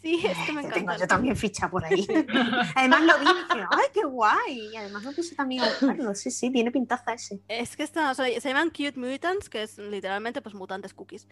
[0.00, 0.74] Sí, es que me Te encanta.
[0.74, 2.06] tengo yo también ficha por ahí.
[2.76, 4.68] Además lo vi y dije, ¡ay, qué guay!
[4.72, 6.14] Y además me puse también a buscarlo.
[6.14, 7.40] Sí, sí, tiene pintaza ese.
[7.48, 11.26] Es que está, o sea, se llaman Cute Mutants, que es literalmente pues mutantes cookies.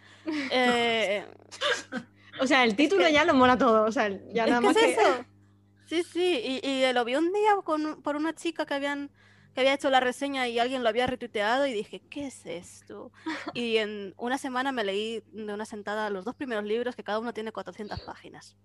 [0.51, 1.25] Eh,
[2.39, 3.85] O sea, el título ya lo mola todo.
[3.85, 4.91] O sea, ya es nada más es que.
[4.91, 5.25] eso.
[5.87, 9.09] Sí, sí, y, y lo vi un día con, por una chica que habían
[9.57, 13.11] que había hecho la reseña y alguien lo había retuiteado y dije, ¿qué es esto?
[13.55, 17.17] Y en una semana me leí de una sentada los dos primeros libros que cada
[17.17, 18.55] uno tiene 400 páginas.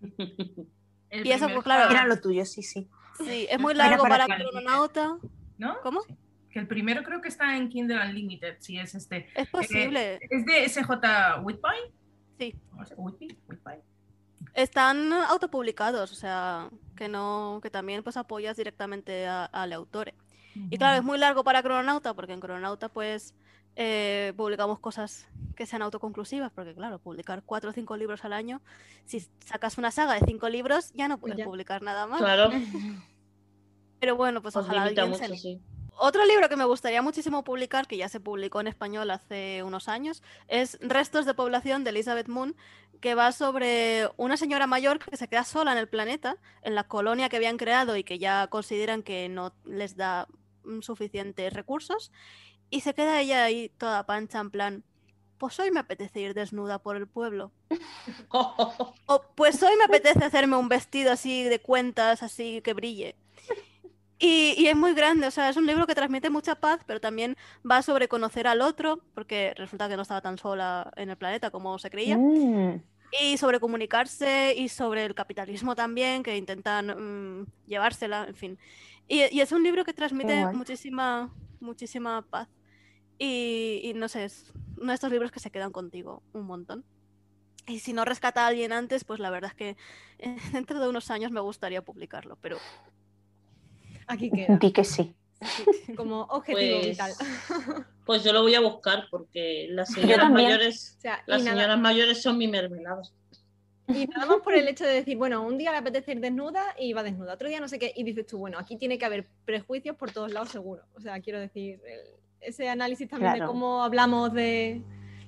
[1.10, 1.90] El Y eso, pues, claro.
[1.90, 2.88] Era lo tuyo, sí, sí.
[3.18, 5.18] Sí, es muy Era largo para para, crononauta.
[5.56, 5.80] ¿No?
[5.82, 6.02] ¿Cómo?
[6.02, 6.14] Sí.
[6.52, 9.28] Que el primero creo que está en Kindle Unlimited, si es este.
[9.34, 10.20] Es posible.
[10.30, 11.92] ¿Es de SJ Whitpie?
[12.38, 12.54] Sí.
[12.96, 13.82] Whitpie, Whitpie.
[14.54, 20.12] Están autopublicados, o sea, que no, que también pues apoyas directamente a- al autor.
[20.70, 23.34] Y claro, es muy largo para Crononauta, porque en Crononauta pues
[23.76, 28.60] eh, publicamos cosas que sean autoconclusivas, porque claro, publicar cuatro o cinco libros al año,
[29.06, 31.44] si sacas una saga de cinco libros, ya no puedes Ya.
[31.44, 32.20] publicar nada más.
[32.20, 32.50] Claro,
[34.00, 35.60] Pero bueno, pues os ojalá limita alguien se mucho, sí.
[36.00, 39.88] Otro libro que me gustaría muchísimo publicar, que ya se publicó en español hace unos
[39.88, 42.54] años, es Restos de población de Elizabeth Moon,
[43.00, 46.84] que va sobre una señora mayor que se queda sola en el planeta, en la
[46.84, 50.28] colonia que habían creado y que ya consideran que no les da
[50.80, 52.12] suficientes recursos,
[52.70, 54.84] y se queda ella ahí toda pancha en plan,
[55.38, 57.52] pues hoy me apetece ir desnuda por el pueblo.
[58.30, 63.16] O pues hoy me apetece hacerme un vestido así de cuentas, así que brille.
[64.18, 67.00] Y, y es muy grande, o sea, es un libro que transmite mucha paz, pero
[67.00, 67.36] también
[67.68, 71.50] va sobre conocer al otro, porque resulta que no estaba tan sola en el planeta
[71.50, 72.18] como se creía.
[72.18, 72.82] Mm,
[73.20, 78.58] Y sobre comunicarse y sobre el capitalismo también, que intentan mm, llevársela, en fin.
[79.08, 82.48] Y, y es un libro que transmite muchísima, muchísima paz.
[83.18, 86.84] Y, y no sé, es uno de estos libros que se quedan contigo un montón.
[87.66, 89.76] Y si no rescata a alguien antes, pues la verdad es que
[90.52, 92.58] dentro de unos años me gustaría publicarlo, pero
[94.06, 95.14] Aquí queda, di que sí.
[95.96, 97.12] como objetivo Pues, vital.
[98.06, 102.22] pues yo lo voy a buscar porque las señoras mayores, O sea, las señoras mayores
[102.22, 103.02] son mi mermelada.
[103.88, 106.62] Y nada más por el hecho de decir, bueno, un día le apetece ir desnuda
[106.78, 109.04] y va desnuda, otro día no sé qué, y dices tú, bueno, aquí tiene que
[109.04, 110.82] haber prejuicios por todos lados seguro.
[110.94, 114.80] O sea, quiero decir, el- ese análisis también de cómo hablamos de,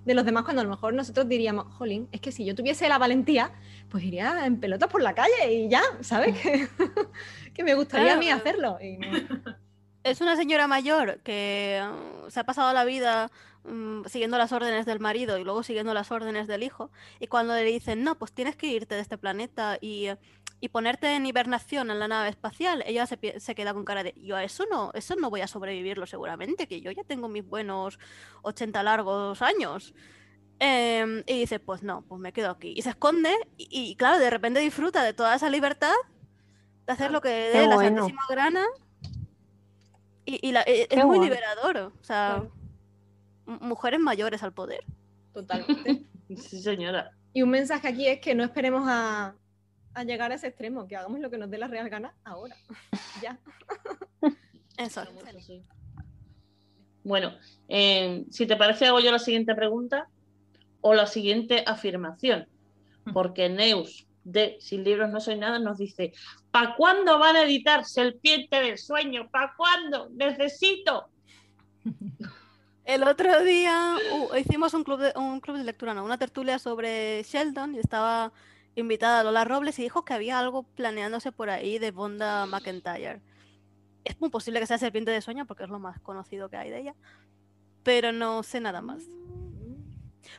[0.05, 2.89] de los demás cuando a lo mejor nosotros diríamos, jolín, es que si yo tuviese
[2.89, 3.53] la valentía,
[3.89, 6.39] pues iría en pelotas por la calle y ya, ¿sabes?
[6.39, 6.69] Que,
[7.55, 8.79] que me gustaría a mí hacerlo.
[8.81, 9.09] Y no-
[10.05, 11.83] es una señora mayor que
[12.27, 13.31] uh, se ha pasado la vida
[13.65, 16.91] mm, siguiendo las órdenes del marido y luego siguiendo las órdenes del hijo.
[17.19, 20.17] Y cuando le dicen, no, pues tienes que irte de este planeta y, eh,
[20.61, 24.15] y ponerte en hibernación en la nave espacial, ella se, se queda con cara de,
[24.21, 27.47] yo a eso no, eso no voy a sobrevivirlo seguramente, que yo ya tengo mis
[27.47, 27.99] buenos
[28.43, 29.95] 80 largos años.
[30.63, 32.75] Em, y dice, pues no, pues me quedo aquí.
[32.77, 35.95] Y se esconde y, y, claro, de repente disfruta de toda esa libertad
[36.87, 38.03] de hacer lo que dé la bueno.
[38.03, 38.65] santísima grana.
[40.27, 41.77] Y, y la- e- es Qué muy liberador.
[41.79, 42.53] O sea, Claro.
[43.61, 44.84] Mujeres mayores al poder.
[45.32, 46.05] Totalmente.
[46.36, 47.11] Sí, señora.
[47.32, 49.34] Y un mensaje aquí es que no esperemos a,
[49.94, 52.55] a llegar a ese extremo, que hagamos lo que nos dé la real gana ahora.
[53.22, 53.38] ya.
[54.76, 55.05] Eso.
[55.12, 55.64] Mucho, sí.
[57.03, 57.34] Bueno,
[57.68, 60.09] eh, si te parece, hago yo la siguiente pregunta
[60.80, 62.46] o la siguiente afirmación.
[63.12, 66.12] Porque Neus de Sin Libros No Soy Nada nos dice:
[66.51, 69.28] ¿Para cuándo van a editar Serpiente del Sueño?
[69.30, 70.11] ¿Para cuándo?
[70.11, 71.09] Necesito.
[72.85, 76.59] El otro día uh, hicimos un club, de, un club de lectura, no, una tertulia
[76.59, 78.33] sobre Sheldon y estaba
[78.74, 83.20] invitada Lola Robles y dijo que había algo planeándose por ahí de Bonda McIntyre.
[84.05, 86.70] Es muy posible que sea Serpiente de Sueño porque es lo más conocido que hay
[86.70, 86.95] de ella,
[87.83, 89.03] pero no sé nada más.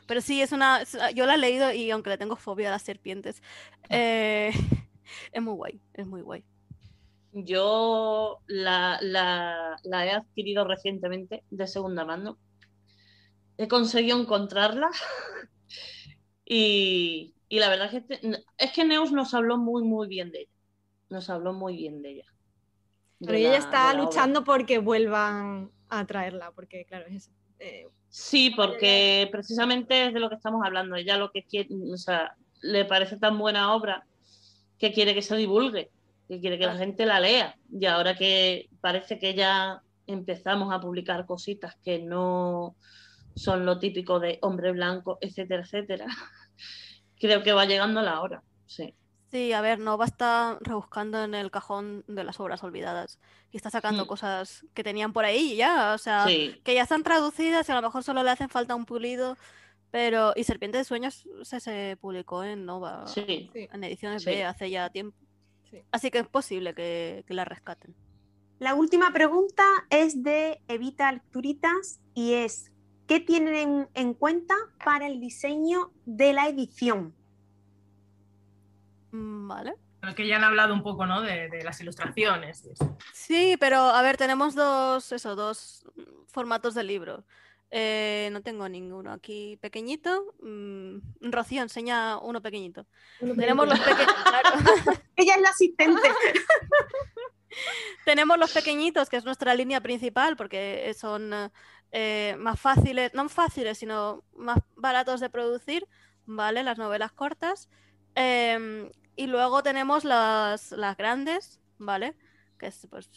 [0.06, 0.82] Pero sí, es una.
[0.82, 3.42] es- yo la he leído y aunque le tengo fobia a las serpientes,
[3.88, 4.50] eh,
[5.32, 6.44] es muy guay, es muy guay.
[7.32, 12.38] Yo la, la- la he adquirido recientemente de segunda mano.
[13.58, 14.90] He conseguido encontrarla
[16.44, 20.30] y, y la verdad es que, te- es que Neus nos habló muy, muy bien
[20.30, 20.50] de ella.
[21.10, 22.24] Nos habló muy bien de ella.
[23.20, 27.30] De Pero ella la- está luchando porque vuelvan a traerla, porque claro, es eso.
[27.58, 30.96] Eh, Sí, porque precisamente es de lo que estamos hablando.
[30.96, 34.06] Ella lo que quiere, o sea, le parece tan buena obra
[34.78, 35.90] que quiere que se divulgue,
[36.32, 37.56] que quiere que la gente la lea.
[37.70, 42.74] Y ahora que parece que ya empezamos a publicar cositas que no
[43.36, 46.06] son lo típico de hombre blanco, etcétera, etcétera,
[47.18, 48.42] creo que va llegando la hora.
[48.66, 48.94] Sí.
[49.30, 53.18] Sí, a ver, no basta rebuscando en el cajón de las obras olvidadas
[53.50, 54.08] y está sacando Mm.
[54.08, 57.76] cosas que tenían por ahí ya, o sea, Sí, que ya están traducidas y a
[57.76, 59.38] lo mejor solo le hacen falta un pulido,
[59.90, 63.50] pero y Serpiente de Sueños se, se publicó en Nova, sí.
[63.54, 64.22] en ediciones.
[64.26, 65.16] B hace ya tiempo,
[65.72, 65.82] sí.
[65.90, 67.96] así que es posible que, que la rescaten.
[68.60, 72.70] La última pregunta es de Evita Lecturitas y es,
[73.08, 74.54] ¿qué tienen en cuenta
[74.84, 77.12] para el diseño de la edición?
[79.10, 79.74] Mm, Vale.
[80.00, 81.22] Pero que ya han hablado un poco, ¿no?
[81.22, 82.64] De, de las ilustraciones.
[82.64, 82.96] y eso.
[83.12, 85.84] Sí, pero a ver, tenemos dos, eso, dos
[86.26, 87.24] formatos de libro.
[87.74, 90.34] Eh, no tengo ninguno aquí pequeñito.
[90.42, 92.86] Mm, Rocío, enseña uno pequeñito.
[93.18, 94.14] Tenemos los pequeños,
[95.16, 96.08] Ella es la asistente.
[98.04, 101.32] Tenemos los pequeñitos, que es nuestra línea principal, porque son
[101.92, 105.88] eh, más fáciles, no fáciles, sino más baratos de producir,
[106.26, 106.62] ¿vale?
[106.62, 107.70] Las novelas cortas.
[108.14, 112.16] Em, y luego tenemos las, las grandes, ¿vale?
[112.58, 113.08] Que es pues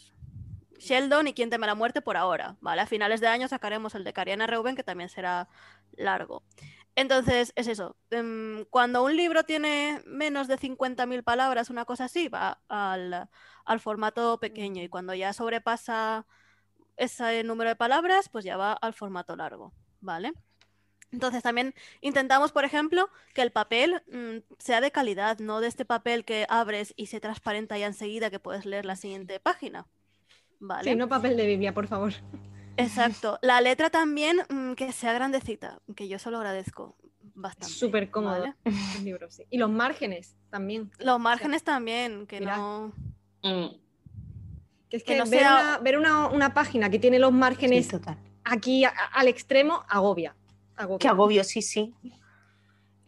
[0.78, 2.82] Sheldon y Quien teme la muerte por ahora, ¿vale?
[2.82, 5.48] A finales de año sacaremos el de Cariana Reuben, que también será
[5.96, 6.42] largo.
[6.96, 7.96] Entonces, es eso.
[8.10, 13.28] em, cuando un libro tiene menos de 50.000 palabras, una cosa así, va al,
[13.80, 16.26] formato pequeño y cuando ya sobrepasa
[16.96, 20.32] ese número de palabras, pues ya va al formato largo, ¿vale?
[21.12, 25.84] Entonces también intentamos, por ejemplo, que el papel mm, sea de calidad, no de este
[25.84, 29.86] papel que abres y se transparenta ya enseguida que puedes leer la siguiente página,
[30.60, 30.90] ¿vale?
[30.90, 32.12] Sí, no papel de Biblia, por favor.
[32.76, 33.38] Exacto.
[33.42, 36.96] La letra también mm, que sea grandecita, que yo se lo agradezco
[37.34, 37.72] bastante.
[37.74, 38.54] Súper cómodo ¿vale?
[38.98, 39.44] el libro, sí.
[39.50, 40.90] Y los márgenes también.
[40.98, 42.56] Los márgenes también, que Mira.
[42.56, 42.92] no...
[43.42, 43.68] Mm.
[44.88, 47.18] Que Que es Que que, no ver, sea- una, ver una, una página que tiene
[47.18, 48.18] los Sí, márgenes total.
[48.44, 50.34] aquí a- al extremo agobia.
[50.76, 50.98] agobia.
[50.98, 51.92] Qué agobio, sí, sí.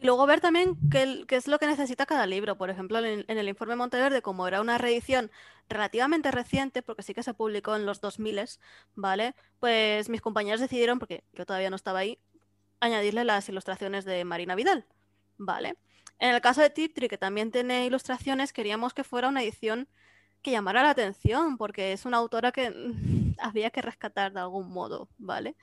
[0.01, 2.57] Y luego ver también qué, es lo que necesita cada libro.
[2.57, 5.31] Por ejemplo, en, en el informe Monteverde, como era una reedición
[5.69, 8.41] relativamente reciente, porque sí que se publicó en los 2000,
[8.95, 9.35] ¿vale?
[9.59, 12.19] Pues mis compañeros decidieron, porque yo todavía no estaba ahí,
[12.81, 14.87] añadirle las ilustraciones de Marina Vidal,
[15.37, 15.77] ¿vale?
[16.19, 19.89] En el caso de Tiptree, que también tiene ilustraciones, queríamos que fuera una edición
[20.43, 24.71] que llamara la atención, porque es una autora que mm, había que rescatar de algún
[24.71, 25.57] modo, ¿vale?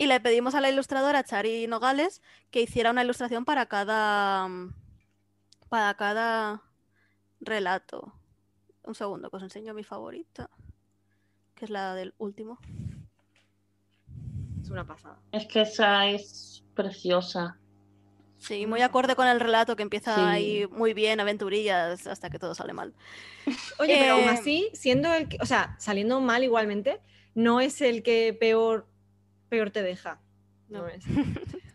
[0.00, 4.72] Y le pedimos a la ilustradora Chari Nogales que hiciera una ilustración para cada mm,
[5.68, 6.62] para cada
[7.38, 8.10] relato.
[8.82, 10.48] Un segundo, que os enseño mi favorita,
[11.54, 12.58] que es la del último.
[14.62, 15.18] Es una pasada.
[15.32, 17.58] Es que esa es preciosa.
[18.38, 20.20] Sí, muy acorde con el relato que empieza Sí.
[20.22, 22.94] ahí muy bien, aventurillas, hasta que todo sale mal.
[23.78, 27.02] Oye, pero aún Eh, así, siendo el que, o sea, saliendo mal igualmente,
[27.34, 28.86] no es el que peor,
[29.50, 30.18] peor te deja.
[30.68, 30.80] No.
[30.82, 31.04] No es.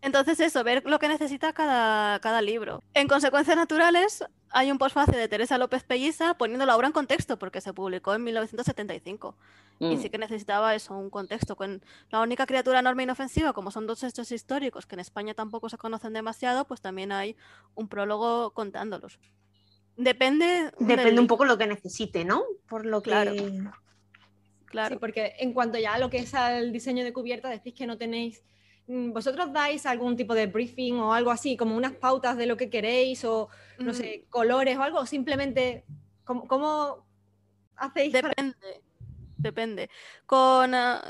[0.00, 2.82] Entonces eso, ver lo que necesita cada, cada libro.
[2.92, 7.38] En Consecuencias Naturales hay un postface de Teresa López Pelliza poniendo la obra en contexto,
[7.38, 9.34] porque se publicó en 1975.
[9.80, 10.02] Y Mm.
[10.02, 11.56] sí que necesitaba eso, un contexto.
[11.56, 15.32] Con la única criatura enorme e inofensiva, como son dos hechos históricos que en España
[15.32, 17.34] tampoco se conocen demasiado, pues también hay
[17.74, 19.18] un prólogo contándolos.
[19.96, 20.70] Depende.
[20.78, 22.42] del Depende un poco lo que necesite, ¿no?
[22.68, 23.10] Por lo que.
[23.10, 23.32] Claro.
[24.74, 24.98] Sí, Claro.
[24.98, 27.96] porque en cuanto ya a lo que es al diseño de cubierta, decís que no
[27.96, 28.42] tenéis.
[28.88, 32.56] mm, ¿Vosotros dais algún tipo de briefing o algo así, como unas pautas de lo
[32.58, 33.48] que queréis o,
[33.78, 34.98] no Mm, sé, colores o algo?
[34.98, 35.84] ¿O simplemente,
[36.24, 37.06] ¿cómo, cómo
[37.76, 38.56] hacéis para- Depende.
[39.38, 39.90] Depende.
[40.26, 40.74] Con.
[40.74, 41.02] ah,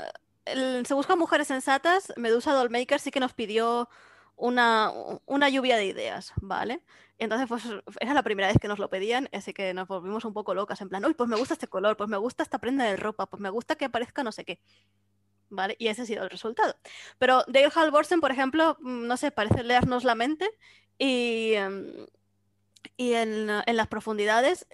[0.45, 2.13] el- se buscan mujeres sensatas.
[2.17, 3.89] Medusa Dollmaker sí que nos pidió
[4.35, 4.91] una,
[5.25, 6.81] una lluvia de ideas, ¿vale?
[7.17, 7.63] Entonces, pues
[8.01, 10.81] era la primera vez que nos lo pedían, así que nos volvimos un poco locas,
[10.81, 13.25] en plan, uy, pues me gusta este color, pues me gusta esta prenda de ropa,
[13.27, 14.59] pues me gusta que aparezca no sé qué.
[15.49, 15.75] ¿Vale?
[15.79, 16.75] Y ese ha sido el resultado.
[17.19, 20.49] Pero Dale Halvorsen, por ejemplo, mm, no sé, parece leernos la mente
[20.97, 22.07] y, em,
[22.97, 24.67] y en, en las profundidades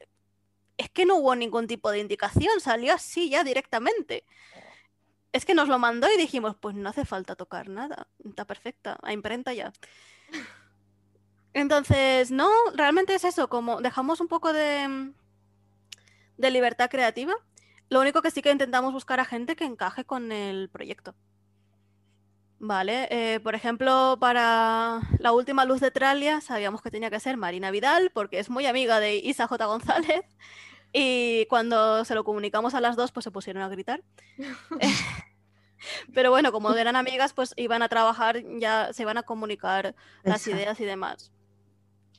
[0.78, 4.24] es que no hubo ningún tipo de indicación, salió así ya directamente.
[5.32, 8.98] Es que nos lo mandó y dijimos, pues no hace falta tocar nada, está perfecta,
[9.02, 9.72] a imprenta ya.
[11.54, 15.14] Entonces, no, realmente es eso, como dejamos un poco de,
[16.38, 17.34] de libertad creativa.
[17.90, 21.14] Lo único que sí que intentamos buscar a gente que encaje con el proyecto.
[22.64, 27.36] Vale, eh, por ejemplo, para la última luz de Tralia sabíamos que tenía que ser
[27.36, 29.66] Marina Vidal porque es muy amiga de Isa J.
[29.66, 30.24] González
[30.94, 34.04] y cuando se lo comunicamos a las dos pues se pusieron a gritar.
[36.14, 40.48] Pero bueno, como eran amigas pues iban a trabajar, ya se iban a comunicar las
[40.48, 40.58] Exacto.
[40.58, 41.32] ideas y demás.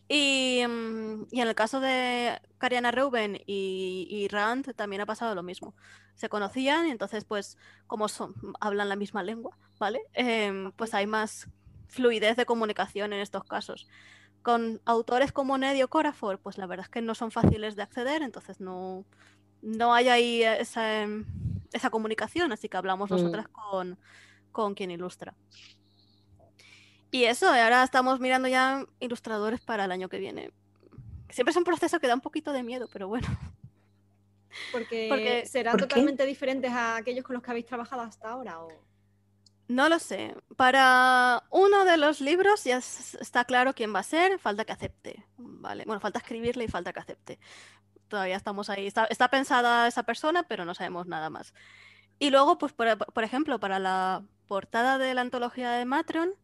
[0.09, 5.35] Y, mm, y en el caso de Cariana Reuben y, y Rand también ha pasado
[5.35, 5.75] lo mismo.
[6.14, 7.57] Se conocían y entonces, pues,
[7.87, 10.03] como son, hablan la misma lengua, ¿vale?
[10.12, 11.49] Em, pues hay más
[11.87, 13.89] fluidez de comunicación en estos casos.
[14.43, 18.22] Con autores como Nedio Corafor, pues la verdad es que no son fáciles de acceder,
[18.22, 19.05] entonces no,
[19.62, 21.05] no hay ahí esa,
[21.72, 23.14] esa comunicación, así que hablamos Mm.
[23.14, 23.99] nosotras con,
[24.51, 25.34] con quien ilustra.
[27.11, 30.51] Y eso, ahora estamos mirando ya ilustradores para el año que viene.
[31.28, 33.28] Siempre es un proceso que da un poquito de miedo, pero bueno.
[34.72, 38.61] Porque, Porque- serán totalmente diferentes a aquellos con los que habéis trabajado hasta ahora.
[38.62, 38.68] O...
[39.73, 40.37] No lo sé.
[40.57, 45.25] Para uno de los libros ya está claro quién va a ser, falta que acepte.
[45.39, 47.39] Vale, bueno, falta escribirle y falta que acepte.
[48.09, 48.87] Todavía estamos ahí.
[48.87, 51.55] Está, está pensada esa persona, pero no sabemos nada más.
[52.18, 56.35] Y luego, pues, por, por ejemplo, para la portada de la antología de Matron,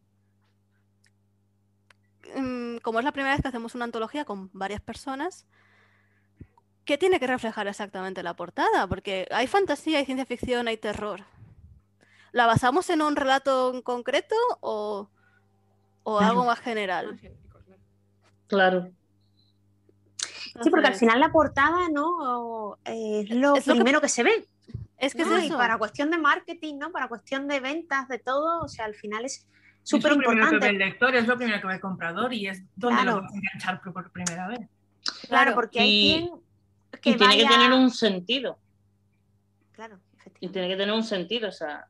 [2.35, 5.45] mm, como es la primera vez que hacemos una antología con varias personas,
[6.83, 8.87] ¿qué tiene que reflejar exactamente la portada?
[8.87, 11.25] Porque hay fantasía, hay ciencia ficción, hay terror.
[12.31, 15.09] ¿La basamos en un relato en concreto o,
[16.03, 16.31] o Claro.
[16.31, 17.19] algo más general?
[18.47, 18.89] Claro.
[20.61, 22.77] Sí, porque al final la portada, ¿no?
[22.85, 24.47] Eh, Es lo Es lo que- primero que, se ve.
[24.97, 25.27] es que es.
[25.43, 25.57] Y eso.
[25.57, 26.91] para cuestión de marketing, ¿no?
[26.91, 29.47] Para cuestión de ventas, de todo, o sea, al final es
[29.83, 30.69] Es súper lo primero que ve importante.
[30.69, 33.17] el lector, es lo primero que ve el comprador y es donde Claro.
[33.17, 34.59] lo vas a enganchar por, primera vez.
[34.59, 35.55] Claro, Claro.
[35.55, 36.39] porque hay Y- quien
[37.01, 38.57] que Y tiene que tener un sentido.
[39.73, 40.49] Claro, Y efectivamente.
[40.59, 41.47] tiene que tener un sentido.
[41.47, 41.87] O sea,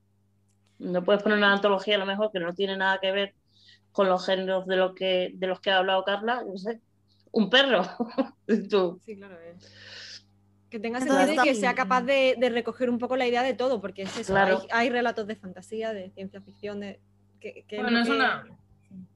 [0.80, 3.34] no puedes poner una antología a lo mejor que no tiene nada que ver
[3.92, 6.42] con los géneros de, lo que, de los que ha hablado Carla.
[6.46, 6.80] yo No sé,
[7.32, 7.84] un perro.
[8.70, 9.36] Tú, Sí, claro.
[9.42, 9.56] eh.
[10.70, 13.42] Que tenga Entonces, sentido y que sea capaz de, de recoger un poco la idea
[13.42, 14.34] de todo, porque es eso.
[14.34, 14.60] Claro.
[14.72, 17.00] Hay, hay relatos de fantasía, de ciencia ficción, de.
[17.40, 18.46] Que, que Bueno, lo es que- una.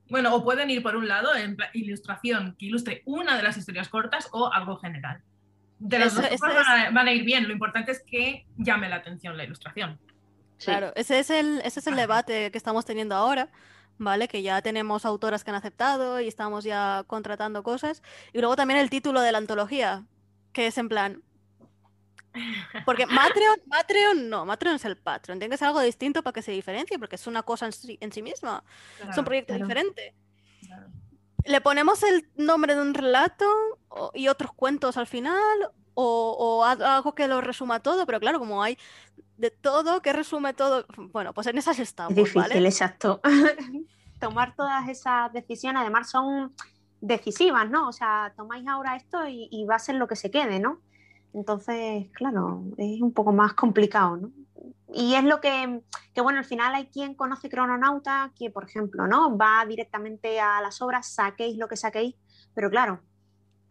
[0.09, 3.87] Bueno, o pueden ir por un lado en ilustración que ilustre una de las historias
[3.89, 5.21] cortas o algo general.
[5.79, 7.47] De los Eso- dos a, van a ir bien.
[7.47, 9.99] Lo importante es que llame la atención la ilustración.
[10.57, 10.65] Sí.
[10.65, 13.49] Claro, ese es el, ese es el debate que estamos teniendo ahora,
[13.97, 14.27] ¿vale?
[14.27, 18.01] Que ya tenemos autoras que han aceptado y estamos ya contratando cosas.
[18.31, 20.05] Y luego también el título de la antología,
[20.53, 21.23] que es en plan.
[22.85, 25.37] Porque Matreon, Matreon no, Matreon es el Patreon.
[25.39, 27.97] Tiene que ser algo distinto para que se diferencie, porque es una cosa en sí,
[28.01, 28.63] en sí misma.
[28.97, 29.65] es un Claro, proyecto claro.
[29.65, 30.15] diferente.
[30.65, 30.87] claro.
[31.45, 33.45] ¿Le ponemos el nombre de un relato
[34.13, 35.43] y otros cuentos al final?
[35.95, 38.77] O, o algo que lo resuma todo, pero claro, como hay
[39.37, 42.65] de todo que resume todo, bueno, pues en esas estamos, Es difícil, ¿vale?
[42.65, 43.21] exacto.
[44.19, 46.53] Tomar todas esas decisiones, además son
[47.01, 47.89] decisivas, ¿no?
[47.89, 50.79] O sea, tomáis ahora esto y, y va a ser lo que se quede, ¿no?
[51.33, 54.31] Entonces, claro, es un poco más complicado, ¿no?
[54.93, 55.81] Y es lo que,
[56.13, 59.35] que, bueno, al final hay quien conoce Crononauta, que por ejemplo, ¿no?
[59.35, 62.15] Va directamente a las obras, saquéis lo que saquéis,
[62.53, 63.01] pero claro,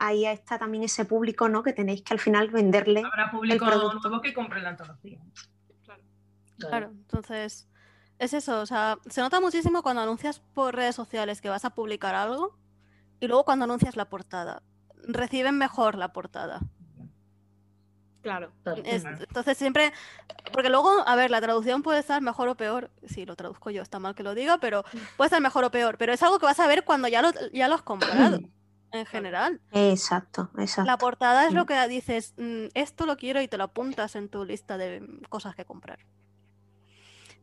[0.04, 1.62] ahí está también ese público, ¿no?
[1.62, 3.02] Que tenéis que al final venderle.
[3.04, 4.08] Habrá público producto.
[4.08, 5.20] nuevo que compre la antología.
[6.58, 7.68] Claro, entonces
[8.18, 11.70] es eso, o sea, se nota muchísimo cuando anuncias por redes sociales que vas a
[11.70, 12.56] publicar algo
[13.20, 14.62] y luego cuando anuncias la portada.
[15.08, 16.60] Reciben mejor la portada.
[18.22, 18.52] Claro.
[18.62, 18.82] Claro.
[18.84, 19.18] Es- Claro.
[19.20, 19.92] entonces siempre,
[20.52, 23.82] porque luego, a ver, la traducción puede estar mejor o peor, si lo traduzco yo
[23.82, 24.84] está mal que lo diga, pero
[25.16, 27.30] puede estar mejor o peor, pero es algo que vas a ver cuando ya lo,
[27.52, 28.38] ya lo has comprado,
[28.92, 29.60] en general.
[29.72, 30.86] Exacto, exacto.
[30.90, 34.28] La portada es lo que dices, "Mm, esto lo quiero y te lo apuntas en
[34.28, 35.98] tu lista de mm, cosas que comprar.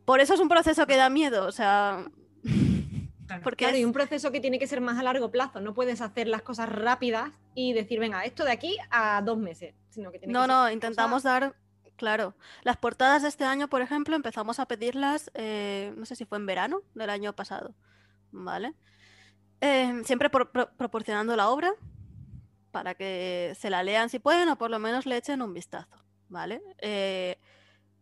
[0.04, 2.04] Por eso es un proceso que da miedo, o sea,
[3.26, 3.42] Claro.
[3.44, 5.60] porque Claro, y es- un proceso que tiene que ser más a largo plazo.
[5.60, 9.74] No puedes hacer las cosas rápidas y decir, venga, esto de aquí a dos meses.
[9.90, 11.54] Sino que tiene No, que no, intentamos cosa- dar,
[11.96, 16.24] claro, las portadas de este año, por ejemplo, empezamos a pedirlas, eh, no sé si
[16.24, 17.74] fue en verano del año pasado,
[18.32, 18.74] ¿vale?
[19.60, 21.72] Eh, siempre por- pro- proporcionando la obra
[22.70, 26.04] para que se la lean si pueden o por lo menos le echen un vistazo,
[26.28, 26.62] ¿vale?
[26.78, 27.36] Eh,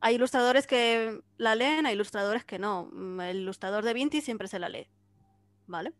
[0.00, 2.88] hay ilustradores que la leen, hay ilustradores que no.
[2.92, 4.88] Mm, El ilustrador de Vinti siempre se la lee,
[5.66, 5.92] ¿vale?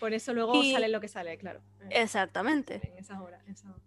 [0.00, 1.60] Por eso luego Y- sale lo que sale, claro.
[1.90, 2.80] Exactamente.
[2.92, 3.42] En esas horas.
[3.46, 3.82] en esas horas.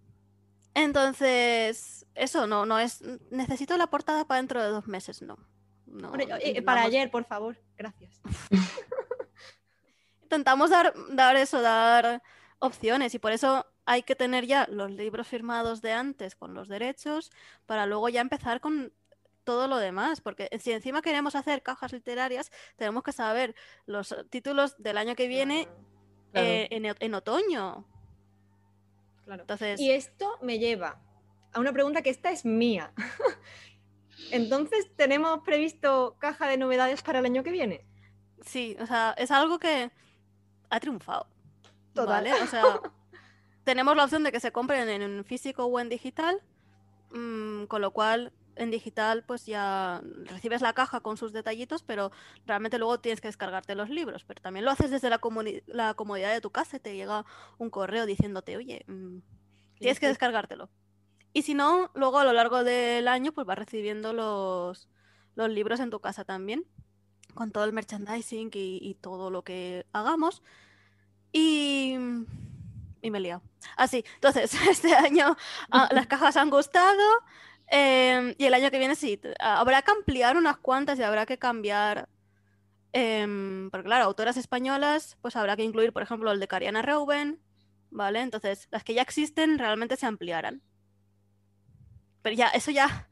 [0.73, 3.01] Entonces, eso no, no es.
[3.29, 5.37] Necesito la portada para dentro de dos meses, no.
[6.41, 7.57] Eh, para ayer, por favor.
[7.77, 8.19] Gracias.
[10.31, 12.23] Intentamos dar, dar eso, dar
[12.59, 16.69] opciones, y por eso hay que tener ya los libros firmados de antes con los
[16.69, 17.31] derechos,
[17.65, 18.93] para luego ya empezar con
[19.43, 23.55] todo lo demás, porque si encima queremos hacer cajas literarias, tenemos que saber
[23.85, 25.67] los títulos del año que viene
[26.31, 26.47] Claro.
[26.47, 27.85] eh, en, en otoño.
[29.25, 29.41] Claro.
[29.41, 30.97] Entonces, Y esto me lleva
[31.51, 32.93] a una pregunta que esta es mía.
[34.31, 37.85] Entonces, ¿tenemos previsto caja de novedades para el año que viene?
[38.45, 39.91] Sí, o sea, es algo que
[40.71, 41.27] ha triunfado.
[41.93, 42.23] Total.
[42.23, 42.33] ¿Vale?
[42.41, 42.63] O sea,
[43.63, 46.41] tenemos la opción de que se compren en físico o en digital,
[47.11, 52.11] mm, con lo cual en digital pues ya recibes la caja con sus detallitos, pero
[52.45, 54.23] realmente luego tienes que descargarte los libros.
[54.25, 57.25] Pero también lo haces desde la, comodidad de tu casa y te llega
[57.57, 59.19] un correo diciéndote, oye, mm,
[59.79, 60.69] tienes que descargártelo.
[61.33, 64.89] Y si no, luego a lo largo del año pues vas recibiendo los,
[65.35, 66.65] los libros en tu casa también,
[67.33, 70.41] con todo el merchandising y, y todo lo que hagamos.
[71.33, 71.95] Y,
[73.01, 73.41] y me he liado.
[73.77, 75.35] Así, entonces, este año
[75.71, 77.01] ah, las cajas han gustado
[77.67, 81.25] em, y el año que viene sí, ah, habrá que ampliar unas cuantas y habrá
[81.25, 82.09] que cambiar.
[82.93, 87.41] em, porque claro, autoras españolas, pues habrá que incluir, por ejemplo, el de Cariana Reuben,
[87.91, 88.21] ¿vale?
[88.21, 90.61] Entonces, las que ya existen realmente se ampliarán.
[92.21, 93.07] Pero ya, eso ya.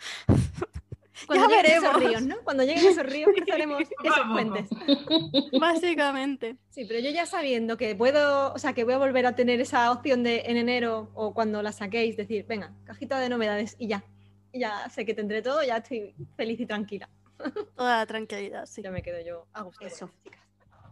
[1.28, 2.10] Cuando ya lleguen esos veremos.
[2.10, 2.44] ríos, ¿no?
[2.44, 4.70] Cuando lleguen esos ríos cruzaremos esos puentes.
[5.60, 6.58] Básicamente.
[6.70, 9.60] Sí, pero yo ya sabiendo que puedo, o sea, que voy a volver a tener
[9.62, 13.88] esa opción de en enero o cuando la saquéis, decir, venga, cajita de novedades y
[13.88, 14.04] ya.
[14.52, 17.10] Y ya sé que tendré todo, ya estoy feliz y tranquila.
[17.76, 18.82] Toda la tranquilidad, sí.
[18.82, 19.86] Ya me quedo yo a gusto.
[19.86, 20.10] Eso.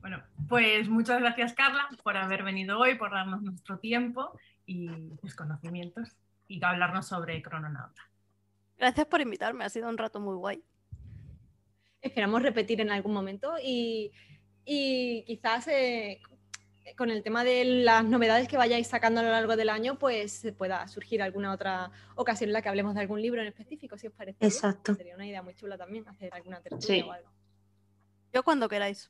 [0.01, 4.87] Bueno, pues muchas gracias Carla por haber venido hoy, por darnos nuestro tiempo y
[5.17, 6.15] tus conocimientos
[6.47, 8.03] y hablarnos sobre Crononauta.
[8.77, 10.63] Gracias por invitarme, ha sido un rato muy guay.
[12.01, 14.11] Esperamos repetir en algún momento y,
[14.65, 16.21] y quizás eh,
[16.95, 20.47] con el tema de las novedades que vayáis sacando a lo largo del año, pues
[20.57, 24.07] pueda surgir alguna otra ocasión en la que hablemos de algún libro en específico, si
[24.07, 24.37] os parece.
[24.39, 24.51] bien.
[24.51, 24.93] Exacto.
[24.95, 27.01] Sería una idea muy chula también hacer alguna tertulia Sí.
[27.01, 27.29] o algo.
[28.33, 29.09] Yo cuando queráis.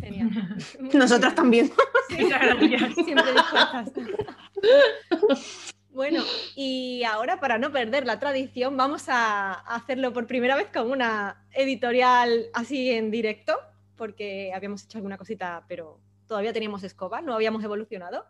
[0.00, 0.30] Genial.
[0.94, 1.70] Nosotras también.
[2.08, 2.94] Gracias.
[3.04, 3.92] Siempre dispuestas.
[5.92, 6.22] Bueno,
[6.54, 11.44] y ahora para no perder la tradición, vamos a hacerlo por primera vez con una
[11.52, 13.58] editorial así en directo,
[13.96, 18.24] porque habíamos hecho alguna cosita, pero todavía teníamos escoba, no habíamos evolucionado.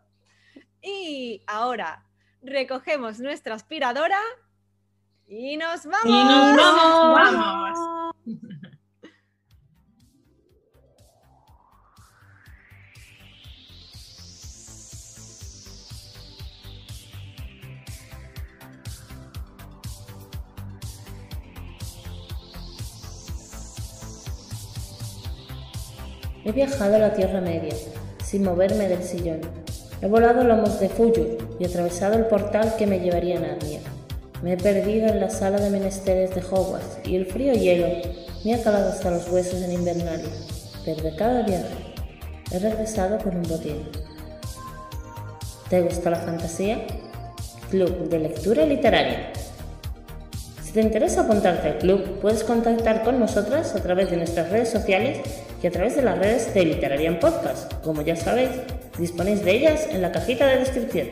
[0.81, 2.03] Y ahora
[2.41, 4.19] recogemos nuestra aspiradora
[5.27, 6.05] y nos vamos.
[6.05, 7.13] Y nos vamos.
[7.13, 8.15] ¡Vamos!
[26.51, 27.73] He viajado a la Tierra Media,
[28.21, 29.39] sin moverme del sillón.
[30.01, 33.79] He volado lomos de Fuyur y atravesado el portal que me llevaría a Narnia.
[34.43, 37.87] Me he perdido en la sala de menesteres de Hogwarts y el frío hielo
[38.43, 40.27] me ha calado hasta los huesos en Invernalia.
[40.83, 41.73] Pero de cada viaje
[42.51, 43.87] he regresado con un botín.
[45.69, 46.85] ¿Te gusta la fantasía?
[47.69, 49.31] Club de Lectura Literaria.
[50.61, 54.69] Si te interesa apuntarte al club, puedes contactar con nosotras a través de nuestras redes
[54.69, 55.21] sociales
[55.61, 57.73] y a través de las redes de Literarian Podcast.
[57.83, 58.49] Como ya sabéis,
[58.97, 61.07] disponéis de ellas en la cajita de descripción.